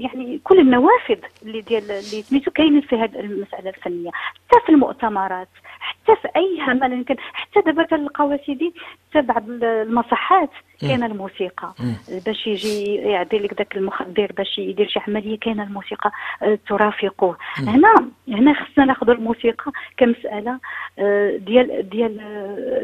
يعني 0.00 0.40
كل 0.44 0.58
النوافذ 0.58 1.18
اللي 1.42 1.60
ديال 1.60 1.82
اللي 1.82 2.22
سميتو 2.22 2.50
كاينين 2.50 2.80
في 2.80 2.96
هذه 2.96 3.20
المسألة 3.20 3.70
الفنية 3.70 4.10
حتى 4.12 4.66
في 4.66 4.72
المؤتمرات 4.72 5.48
حتى 5.80 6.16
في 6.22 6.28
أي 6.36 6.58
عمل 6.60 6.92
يمكن 6.92 7.16
حتى 7.32 7.60
دابا 7.60 7.82
كنلقاو 7.82 8.38
سيدي 8.46 8.74
حتى 9.10 9.22
بعض 9.22 9.42
المصحات 9.48 10.50
كاينة 10.80 11.06
الموسيقى. 11.06 11.74
باش 12.26 12.46
يجي 12.46 12.94
يعطي 12.94 13.38
لك 13.38 13.54
ذاك 13.54 13.76
المخدر 13.76 14.32
باش 14.36 14.58
يدير 14.58 14.88
شي 14.88 15.00
عملية 15.08 15.38
كاينة 15.38 15.62
الموسيقى 15.62 16.10
آه، 16.42 16.58
ترافقه 16.68 17.36
هنا 17.56 18.08
هنا 18.28 18.54
خصنا 18.54 18.84
ناخذ 18.84 19.10
الموسيقى 19.10 19.72
كمسألة 19.96 20.58
آه، 20.98 21.36
ديال 21.36 21.88
ديال 21.90 22.16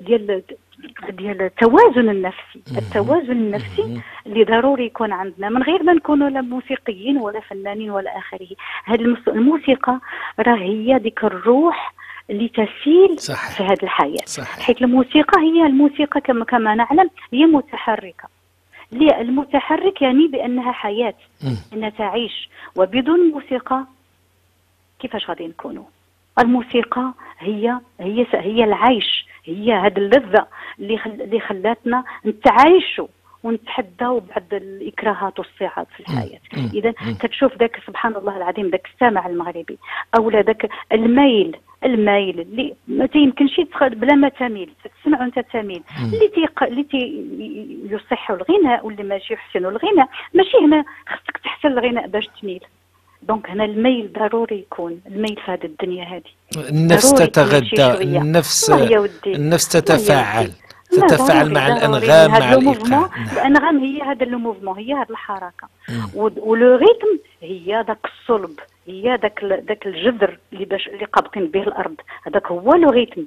ديال 0.06 0.42
ديال 1.10 1.42
التوازن 1.42 2.08
النفسي 2.08 2.62
التوازن 2.78 3.32
النفسي 3.32 4.00
اللي 4.26 4.44
ضروري 4.44 4.86
يكون 4.86 5.12
عندنا 5.12 5.48
من 5.48 5.62
غير 5.62 5.82
ما 5.82 5.92
نكونوا 5.92 6.28
لا 6.28 6.40
موسيقيين 6.40 7.18
ولا 7.18 7.40
فنانين 7.40 7.90
ولا 7.90 8.18
اخره 8.18 8.48
هذه 8.84 9.16
الموسيقى 9.28 10.00
راه 10.38 10.56
هي 10.56 10.98
ديك 10.98 11.24
الروح 11.24 11.94
اللي 12.30 12.48
تسيل 12.48 13.18
صح. 13.18 13.50
في 13.56 13.62
هذه 13.62 13.82
الحياة. 13.82 14.24
صحيح. 14.26 14.66
حيث 14.66 14.82
الموسيقى 14.82 15.40
هي 15.40 15.66
الموسيقى 15.66 16.20
كما 16.20 16.44
كما 16.44 16.74
نعلم 16.74 17.10
هي 17.32 17.44
متحركة. 17.46 18.28
المتحرك 18.92 20.02
يعني 20.02 20.26
بأنها 20.26 20.72
حياة. 20.72 21.14
إنها 21.72 21.88
تعيش. 21.88 22.48
وبدون 22.76 23.20
موسيقى 23.30 23.84
كيفاش 24.98 25.28
غادي 25.28 25.46
نكونوا؟ 25.46 25.84
الموسيقى 26.38 27.12
هي 27.42 27.80
هي 28.00 28.26
هي 28.32 28.64
العيش 28.64 29.26
هي 29.44 29.72
هذه 29.72 29.96
اللذة 29.98 30.46
اللي 30.78 30.98
خل... 30.98 31.10
اللي 31.10 31.40
خلاتنا 31.40 32.04
نتعايشوا 32.26 33.06
ونتحداو 33.42 34.20
بعض 34.20 34.44
الإكراهات 34.52 35.38
والصعاب 35.38 35.86
في 35.96 36.00
الحياة. 36.00 36.40
إذا. 36.74 36.92
كتشوف 37.20 37.56
ذاك 37.58 37.80
سبحان 37.86 38.16
الله 38.16 38.36
العظيم 38.36 38.68
ذاك 38.68 38.88
السامع 38.94 39.26
المغربي 39.26 39.78
أو 40.18 40.30
ذاك 40.30 40.70
الميل 40.92 41.56
الميل 41.84 42.40
اللي 42.40 42.74
ما 42.88 43.06
تيمكنش 43.06 43.60
بلا 43.80 44.14
ما 44.14 44.28
تميل 44.28 44.70
تسمع 45.02 45.20
وانت 45.20 45.38
تميل. 45.38 45.82
اللي 46.14 46.28
تيق... 46.28 46.62
اللي 46.62 46.82
تي... 46.82 47.26
يصح 47.90 48.30
الغناء 48.30 48.86
واللي 48.86 49.02
ماشي 49.02 49.34
يحسن 49.34 49.66
الغناء 49.66 50.08
ماشي 50.34 50.56
هنا 50.56 50.84
خصك 51.08 51.36
تحسن 51.44 51.68
الغناء 51.68 52.06
باش 52.06 52.28
تميل 52.40 52.64
donc 53.22 53.50
هنا 53.50 53.64
الميل 53.64 54.12
ضروري 54.12 54.58
يكون 54.58 55.00
الميل 55.06 55.36
في 55.36 55.50
هذه 55.50 55.64
الدنيا 55.64 56.04
هذه 56.04 56.68
النفس 56.70 57.12
تتغذى. 57.14 58.02
النفس. 58.02 58.70
النفس 59.26 59.68
تتفاعل 59.68 60.52
تتفاعل 60.90 61.52
مع. 61.52 61.66
الأنغام 61.66 62.30
مع 62.30 62.52
الايقاع. 62.52 63.10
الأنغام 63.32 63.78
هي 63.78 64.02
هذا 64.02 64.24
le 64.24 64.38
mouvement 64.38 64.78
هي 64.78 64.92
هذه 64.92 65.10
الحركة 65.10 65.68
و 66.14 66.35
le 66.35 66.76
rythme 66.76 67.18
هي 67.42 67.84
ذاك 67.88 67.98
الصلب 68.04 68.60
هي 68.86 69.18
ذاك 69.22 69.44
ذاك 69.44 69.86
الجذر 69.86 70.38
اللي 70.52 70.64
باش 70.64 70.88
اللي 70.88 71.04
قابطين 71.04 71.46
به 71.46 71.62
الأرض 71.62 71.94
هذاك 72.26 72.46
هو 72.46 72.74
لو 72.74 72.90
ريتم 72.90 73.24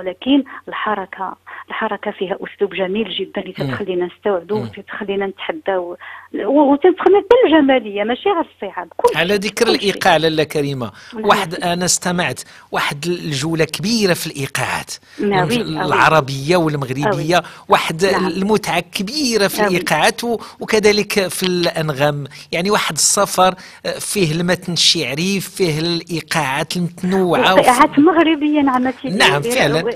ولكن 0.00 0.44
الحركة 0.68 1.36
الحركة 1.68 2.10
فيها 2.10 2.36
أسلوب 2.40 2.74
جميل 2.74 3.10
جدا 3.10 3.40
اللي 3.40 3.52
تخلينا 3.52 4.06
نستوعبوا 4.06 4.66
وتخلينا 4.78 5.26
نتحداو 5.26 5.96
وتدخلنا 6.34 7.18
حتى 7.18 7.36
الجماليه 7.46 8.04
ماشي 8.04 8.28
غير 8.28 8.40
الصعاب 8.40 8.88
على 9.16 9.34
ذكر. 9.34 9.66
الإيقاع 9.66 10.16
لاله 10.16 10.44
كريمة 10.44 10.92
نعم. 11.14 11.24
واحد 11.24 11.54
أنا 11.54 11.84
استمعت 11.84 12.40
واحد 12.72 13.06
الجولة 13.06 13.64
كبيرة 13.64 14.14
في 14.14 14.26
الإيقاعات 14.26 14.90
نعم،. 15.20 15.50
العربية 15.50 16.56
والمغربية 16.56 17.42
واحد 17.68 18.04
نعم. 18.04 18.26
المتعة 18.26 18.80
كبيرة 18.80 19.48
في. 19.48 19.66
الإيقاعات 19.66 20.24
وكذلك 20.60 21.28
في 21.28 21.42
الأنغام 21.42 22.24
يعني 22.52 22.70
واحد 22.70 22.94
السفر 22.94 23.54
آه، 23.86 23.98
فيه 23.98 24.32
المتن 24.32 24.72
الشعري 24.72 25.40
فيه 25.40 25.80
الإيقاعات 25.80 26.76
المتنوعة 26.76 27.54
وقطعات 27.54 27.98
مغربيه 27.98 28.60
نعمتي 28.60 29.08
نعم، 29.08 29.42
فعلا. 29.42 29.87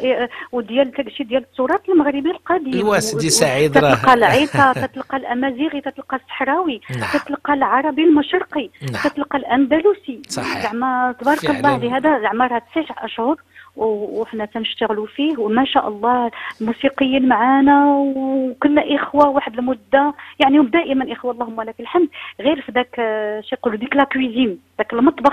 وديال 0.53 0.91
داكشي 0.91 1.25
ديال 1.25 1.43
التراث 1.43 1.81
المغربي 1.89 2.31
القديم 2.31 2.75
الواسدي 2.75 3.31
سعيد 3.31 3.79
راه- 3.79 3.95
تتلقى 3.95 4.15
العيطة 4.15 4.73
تتلقى 4.87 5.17
الأمازيغي 5.17 5.81
تتلقى 5.81 6.17
الصحراوي 6.17 6.81
نعم. 6.91 7.09
تتلقى 7.13 7.55
العربي 7.55 8.05
المشرقي 8.05 8.71
نعم. 8.93 9.03
تتلقى 9.05 9.39
الأندلسي 9.39 10.23
صحيح. 10.29 10.63
زعما 10.63 11.15
تبارك. 11.21 11.51
الله 11.51 11.77
لهذا 11.77 12.21
زعما 12.21 12.47
راه 12.47 12.63
تسع 12.75 13.05
أشهر 13.05 13.37
وحنا 13.77 14.45
تنشتغلوا 14.45 15.07
فيه 15.07 15.39
وما 15.39 15.65
شاء 15.65 15.89
الله 15.89 16.31
الموسيقيين 16.61 17.29
معانا 17.29 17.87
وكنا 18.17 18.83
إخوة 18.95 19.29
واحد 19.29 19.59
المدة 19.59 20.15
يعني 20.41 20.67
دائما 20.67 21.13
إخوة 21.13 21.33
اللهم 21.33 21.63
لك 21.63 21.81
الحمد 21.81 22.09
غير 22.41 22.61
في 22.61 22.73
ذاك 22.73 22.97
آه، 22.99 23.41
شي 23.41 23.55
يقولوا 23.55 23.79
ديك 23.79 23.97
لا 23.97 24.05
كويزين 24.05 24.59
ذاك 24.79 24.93
المطبخ. 24.93 25.33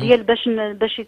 ديال 0.00 0.22
باش 0.22 0.48
باش 0.48 1.02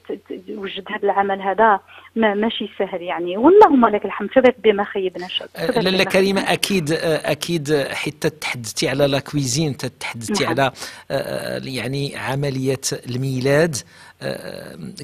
يوجد 0.48 0.84
هذا 0.88 1.04
العمل 1.04 1.42
هذا 1.42 1.80
ما 2.16 2.34
ماشي 2.34 2.70
سهل 2.78 3.02
يعني 3.02 3.36
واللهم 3.36 3.86
لك 3.86 4.04
الحمد 4.04 4.30
فبات 4.30 4.56
بما 4.64 4.84
خيبنا 4.84 5.28
شر 5.28 5.46
فبات 5.54 5.84
لاله 5.84 6.04
كريمة 6.04 6.40
خيبنا. 6.40 6.52
أكيد 6.52 6.92
أكيد 7.24 7.72
حتى 7.92 8.30
تحدثتي 8.30 8.88
على 8.88 9.06
لا 9.06 9.18
كويزين 9.18 9.76
تحدثتي 9.76 10.44
نعم. 10.44 10.52
على 10.52 10.72
آه، 11.10 11.60
يعني 11.64 12.16
عملية 12.16 12.80
الميلاد 13.08 13.76
آه، 13.76 14.09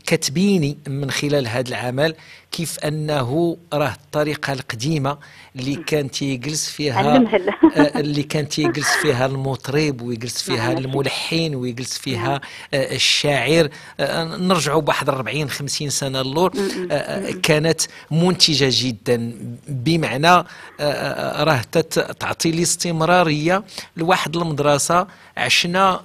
كتبيني 0.07 0.79
من 0.87 1.11
خلال 1.11 1.49
هذا 1.49 1.69
العمل 1.69 2.15
كيف 2.53 2.79
أنه 2.79 3.57
راه 3.73 3.93
الطريقة 3.93 4.53
القديمة 4.53 5.19
اللي 5.57 5.75
كان 5.75 6.11
تيجلس 6.11 6.69
فيها 6.69 7.17
آه، 7.17 8.01
اللي 8.01 8.23
كان 8.23 8.49
تيجلس 8.49 8.89
فيها 9.03 9.27
المطرب 9.27 10.01
ويجلس 10.03 10.43
فيها 10.47 10.75
نعم. 10.75 10.79
الملحن 10.79 11.55
ويجلس 11.55 11.99
فيها 11.99 12.41
آه، 12.75 12.95
الشاعر. 12.95 13.69
آه، 14.01 14.25
نرجعوا 14.25 14.81
بواحد 14.81 15.09
40 15.09 15.51
50 15.51 15.91
سنة 15.91 16.21
اللور 16.21 16.53
كانت 17.43 17.81
منتجة 18.11 18.69
جدا. 18.71 19.33
بمعنى 19.69 20.45
راه 20.81 21.61
تعطي 22.21 22.51
الاستمراريه 22.51 23.63
لواحد 23.97 24.37
المدرسة 24.37 25.07
عشنا 25.37 26.01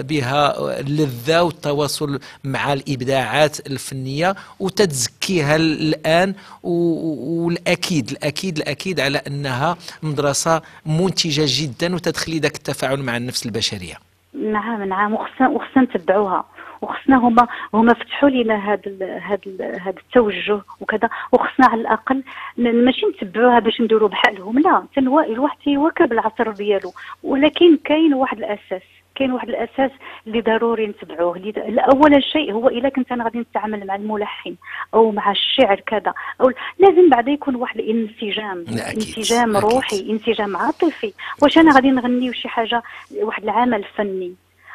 بها 0.00 0.80
اللذة 0.80 1.42
والتواصل 1.42 2.20
مع 2.44 2.72
الإبداعات 2.72 3.66
الفنية 3.66 4.34
وتتزكيها 4.60 5.56
الآن 5.56 6.34
والأكيد 6.62 8.10
الأكيد 8.10 8.56
الأكيد 8.56 8.95
على 9.00 9.20
أنها 9.26 9.76
مدرسة 10.02 10.62
منتجة 10.86 11.44
جدا 11.46 11.94
وتدخلي 11.94 12.38
ذاك 12.38 12.56
التفاعل 12.56 13.02
مع 13.02 13.16
النفس 13.16 13.46
البشرية. 13.46 13.94
نعم 14.34 14.82
نعم. 14.82 15.14
وخصنا 15.14 15.48
وخصنا 15.48 15.82
نتبعوها. 15.82 16.44
وخصنا 16.82 17.16
هما 17.16 17.48
هما 17.74 17.94
فتحوا 17.94 18.28
لنا 18.28 18.72
هذا 18.72 19.18
هذا 19.18 19.78
هذا 19.82 20.00
التوجه 20.06 20.60
وكذا. 20.80 21.08
وخصنا 21.32 21.66
على 21.66 21.80
الأقل 21.80 22.22
ماشي 22.58 23.06
نتبعوها 23.06 23.58
باش 23.58 23.80
نديروا 23.80 24.08
بحالهم. 24.08 24.58
لا 24.58 24.82
الواحد 24.98 25.58
تيواكب 25.64 26.12
العصر 26.12 26.50
ديالو. 26.50 26.92
ولكن 27.22 27.76
كاين 27.84 28.14
واحد 28.14 28.38
الأساس. 28.38 28.82
كاين 29.16 29.32
واحد 29.32 29.48
الأساس 29.48 29.90
اللي 30.26 30.40
ضروري 30.40 30.86
نتبعوه. 30.86 31.52
اول 31.92 32.22
شيء 32.22 32.52
هو 32.52 32.68
إلا 32.68 32.88
كنت 32.88 33.12
أنا 33.12 33.24
غادي 33.24 33.38
نتعامل 33.38 33.86
مع 33.86 33.94
الملحن 33.94 34.54
أو 34.94 35.10
مع 35.10 35.30
الشعر 35.30 35.80
كذا 35.80 36.14
أو 36.40 36.52
لازم 36.78 37.10
بعدا 37.10 37.30
يكون 37.30 37.54
واحد 37.56 37.78
الانسجام 37.78 38.64
انسجام 38.68 39.56
أكيد. 39.56 39.70
روحي 39.70 40.10
انسجام 40.10 40.56
عاطفي. 40.56 41.12
واش 41.42 41.58
أنا 41.58 41.74
غادي 41.74 41.90
نغني 41.90 42.32
شي 42.34 42.48
حاجة 42.48 42.82
واحد 43.22 43.42
العمل 43.42 43.84
فني؟ 43.84 44.34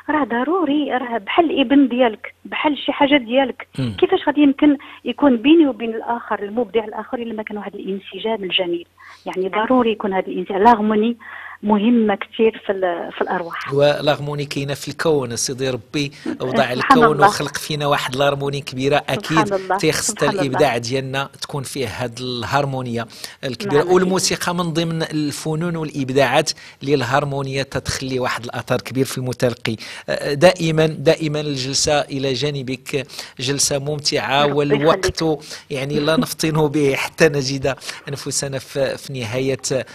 راه 0.10 0.24
ضروري 0.24 0.92
راه 0.92 1.18
بحال 1.18 1.52
الإبن 1.52 1.88
ديالك 1.88 2.34
بحال 2.46 2.78
شي 2.78 2.92
حاجة 2.92 3.18
ديالك. 3.18 3.68
مم. 3.80 3.96
كيفاش 4.00 4.28
غادي 4.28 4.42
يمكن 4.42 4.78
يكون 5.06 5.38
بيني 5.38 5.68
وبين 5.68 5.89
الآخر 5.89 6.44
المبدع 6.44 6.84
الآخر 6.84 7.18
إلا 7.18 7.34
ما 7.34 7.44
كان 7.44 7.58
واحد 7.58 7.76
الانسجام 7.76 8.44
الجميل؟ 8.44 8.88
يعني 9.26 9.50
ضروري 9.50 9.92
يكون 9.92 10.14
هذا 10.14 10.28
الانسجام 10.28 10.64
لاغموني 10.64 11.18
مهمة 11.64 12.16
كثير 12.16 12.62
في 12.66 12.74
في 13.18 13.22
الأرواح. 13.22 13.74
وال 13.74 13.88
harmonie 13.88 14.45
كاينة 14.45 14.74
في 14.74 14.88
الكون 14.88 15.36
سيدي 15.36 15.70
ربي 15.70 16.12
وضع 16.41 16.72
الكون 16.74 17.03
الله. 17.03 17.28
وخلق 17.28 17.57
فينا 17.57 17.88
واحد 17.88 18.16
ال 18.16 18.21
harmonie 18.21 18.62
كبيرة. 18.62 19.03
أكيد 19.09 19.78
تيخص. 19.80 20.09
الإبداع 20.24 20.78
ديالنا 20.78 21.30
تكون 21.41 21.64
فيه 21.64 21.88
هذه 21.88 22.20
الهارمونيه 22.20 23.07
الكبيرة. 23.43 23.84
نعم، 23.84 23.93
والموسيقى 23.93 24.55
من 24.55 24.74
ضمن 24.74 25.03
الفنون 25.03 25.76
والإبداعات 25.76 26.51
اللي 26.82 26.93
الهارمونيه 26.93 27.64
تتخلي 27.64 28.20
واحد 28.20 28.43
الأثر 28.43 28.82
كبير 28.82 29.05
في 29.05 29.18
المتلقي. 29.18 29.76
آه، 30.09 30.34
دائما 30.34 30.86
دائما 30.86 31.41
الجلسة 31.41 32.01
إلى 32.01 32.34
جانبك 32.34 33.07
جلسة 33.39 33.80
ممتعة 33.80 34.53
والوقت 34.53 35.24
يعني 35.70 35.99
لا 35.99 36.18
نفطن 36.18 36.68
به 36.68 36.95
حتى 36.95 37.30
نجد 37.30 37.76
أنفسنا 38.09 38.59
في 38.59 39.14
نهاية 39.14 39.86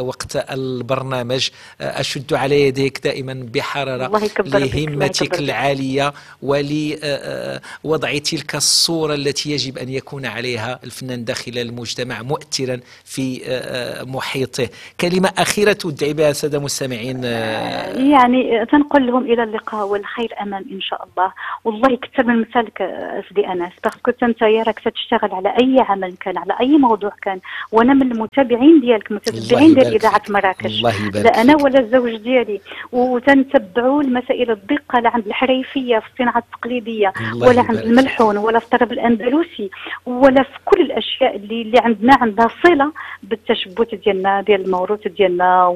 وقت 0.00 0.36
البرنامج. 0.36 1.03
أشد 1.80 2.34
على 2.34 2.66
يديك 2.66 3.00
دائما 3.04 3.32
الله 4.40 4.58
لهمتك 4.58 5.22
يكبر 5.22 5.36
بك. 5.36 5.40
العالية 5.40 6.12
ولوضع 6.42 8.18
تلك 8.18 8.54
الصورة 8.54 9.14
التي 9.14 9.50
يجب 9.50 9.78
أن 9.78 9.88
يكون 9.88 10.26
عليها 10.26 10.80
الفنان 10.84 11.24
داخل 11.24 11.58
المجتمع 11.58 12.22
مؤثرا 12.22 12.80
في 13.04 13.40
محيطه. 14.06 14.68
كلمة 15.00 15.32
أخيرة 15.38 15.72
تدعي 15.72 16.12
بها 16.12 16.30
الساده 16.30 16.58
المستمعين 16.58 17.24
يعني 17.24 18.66
تنقول 18.66 19.06
لهم 19.06 19.32
إلى 19.32 19.42
اللقاء 19.42 19.86
والخير 19.86 20.34
أمام 20.42 20.64
إن 20.72 20.80
شاء 20.80 21.04
الله. 21.04 21.32
والله 21.64 21.92
يكثر 21.92 22.24
من 22.24 22.40
مثالك 22.40 22.78
سيدي 23.28 23.46
أنس. 23.46 23.72
parce 23.84 24.00
que 24.00 24.10
يا 24.42 24.62
راك 24.62 24.78
تشتغل 24.78 25.32
على 25.32 25.48
أي 25.48 25.76
عمل 25.88 26.14
كان 26.20 26.38
على 26.38 26.56
أي 26.60 26.78
موضوع 26.78 27.12
كان. 27.22 27.40
وأنا 27.72 27.94
من 27.94 28.12
المتابعين 28.12 28.80
ديالك 28.80 29.10
الله 29.10 29.20
متتبعين 29.26 29.74
ديال 29.74 29.92
فيك. 29.92 30.30
مراكش. 30.30 30.82
الله 30.94 31.08
يبارك 31.20 31.24
لا 31.36 31.40
أنا. 31.40 31.56
ولا 31.62 31.80
الزوج 31.80 32.16
ديالي 32.16 32.60
وتنتبعوا 32.92 34.02
المسائل 34.02 34.50
الدقة 34.50 35.00
لا 35.00 35.10
عند 35.10 35.26
الحريفية 35.26 35.98
في 35.98 36.06
الصناعة 36.12 36.38
التقليدية 36.38 37.12
ولا 37.34 37.60
عند 37.60 37.78
الملحون 37.78 38.36
ولا 38.36 38.58
في 38.58 38.64
الطرب 38.64 38.92
الأندلسي 38.92 39.70
ولا 40.06 40.42
في 40.42 40.58
كل 40.64 40.80
الأشياء 40.80 41.36
اللي 41.36 41.62
اللي 41.62 41.78
عندنا 41.78 42.14
عندها 42.20 42.48
صلة 42.62 42.92
بالتشبث 43.22 43.94
ديالنا 43.94 44.42
ديال 44.42 44.64
الموروث 44.64 45.08
ديالنا 45.08 45.66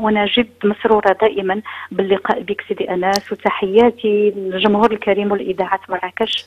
وأنا 0.00 0.26
جد 0.26 0.48
مسرورة 0.64 1.16
دائما 1.20 1.60
باللقاء 1.90 2.42
بك 2.42 2.64
سيدي 2.68 2.90
أنس 2.90 3.32
وتحياتي 3.32 4.30
للجمهور 4.36 4.92
الكريم 4.92 5.32
والاذاعه 5.32 5.80
مراكش 5.88 6.46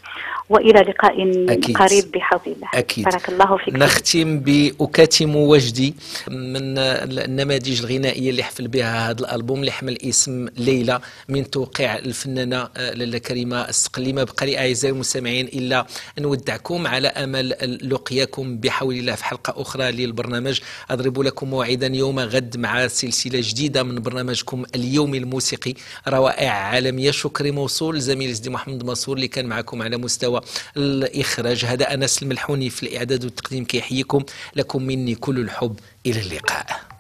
وإلى 0.50 0.80
لقاء 0.80 1.16
أكيد. 1.50 1.78
قريب 1.78 2.04
بحول 2.14 2.42
الله 2.48 2.68
أكيد. 2.74 3.06
بارك 3.06 3.30
الله 3.30 3.58
فيك 3.58 3.76
نختم 3.76 4.40
بأكاتم 4.40 5.36
وجدي 5.36 5.96
من 6.28 6.78
النماذج 6.78 7.84
الغنائية 7.86 8.15
الغنائيه 8.16 8.30
اللي 8.30 8.44
حفل 8.44 8.68
بها 8.68 9.10
هذا 9.10 9.22
الألبوم 9.22 9.60
اللي 9.60 9.72
حمل 9.72 9.98
اسم 10.02 10.48
ليلى 10.58 11.00
من 11.30 11.50
توقيع 11.50 11.98
الفنانة 11.98 12.70
لاله 12.76 13.18
كريمة 13.18 13.70
السقلي 13.70 14.14
ما 14.14 14.24
بقى 14.24 14.46
لي 14.46 14.58
اعزائي 14.58 14.94
المستمعين 14.94 15.48
إلا 15.48 15.86
نودعكم 16.20 16.88
على 16.88 17.08
أمل 17.08 17.50
لقياكم 17.92 18.58
بحول 18.58 18.96
الله 18.96 19.16
في 19.16 19.26
حلقة 19.26 19.62
أخرى 19.62 19.92
للبرنامج. 19.92 20.60
أضرب 20.90 21.20
لكم 21.22 21.50
موعدا 21.50 21.88
يوم 21.88 22.20
غد 22.20 22.58
مع 22.58 22.88
سلسلة 22.88 23.40
جديدة 23.44 23.84
من 23.84 24.02
برنامجكم 24.02 24.66
اليومي 24.76 25.18
الموسيقي 25.18 25.74
روائع 26.08 26.52
عالمية. 26.52 27.12
شكري 27.12 27.52
موصول. 27.52 28.02
زميل 28.02 28.36
سيدي 28.36 28.50
محمد 28.50 28.84
منصور 28.84 29.16
اللي 29.16 29.28
كان 29.28 29.46
معكم 29.46 29.82
على 29.82 29.98
مستوى 29.98 30.42
الإخراج. 30.78 31.66
هذا 31.66 31.94
أنس 31.94 32.24
الملحوني 32.24 32.70
في 32.70 32.84
الإعداد 32.84 33.24
والتقديم 33.24 33.66
كيحييكم. 33.66 34.24
لكم 34.56 34.84
مني 34.84 35.16
كل 35.16 35.40
الحب. 35.40 35.80
إلى 36.06 36.20
اللقاء. 36.20 36.95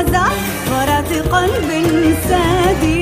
سفوح 0.00 0.32
وزفرة 0.70 1.20
قلب 1.20 1.68
سالم 2.28 2.99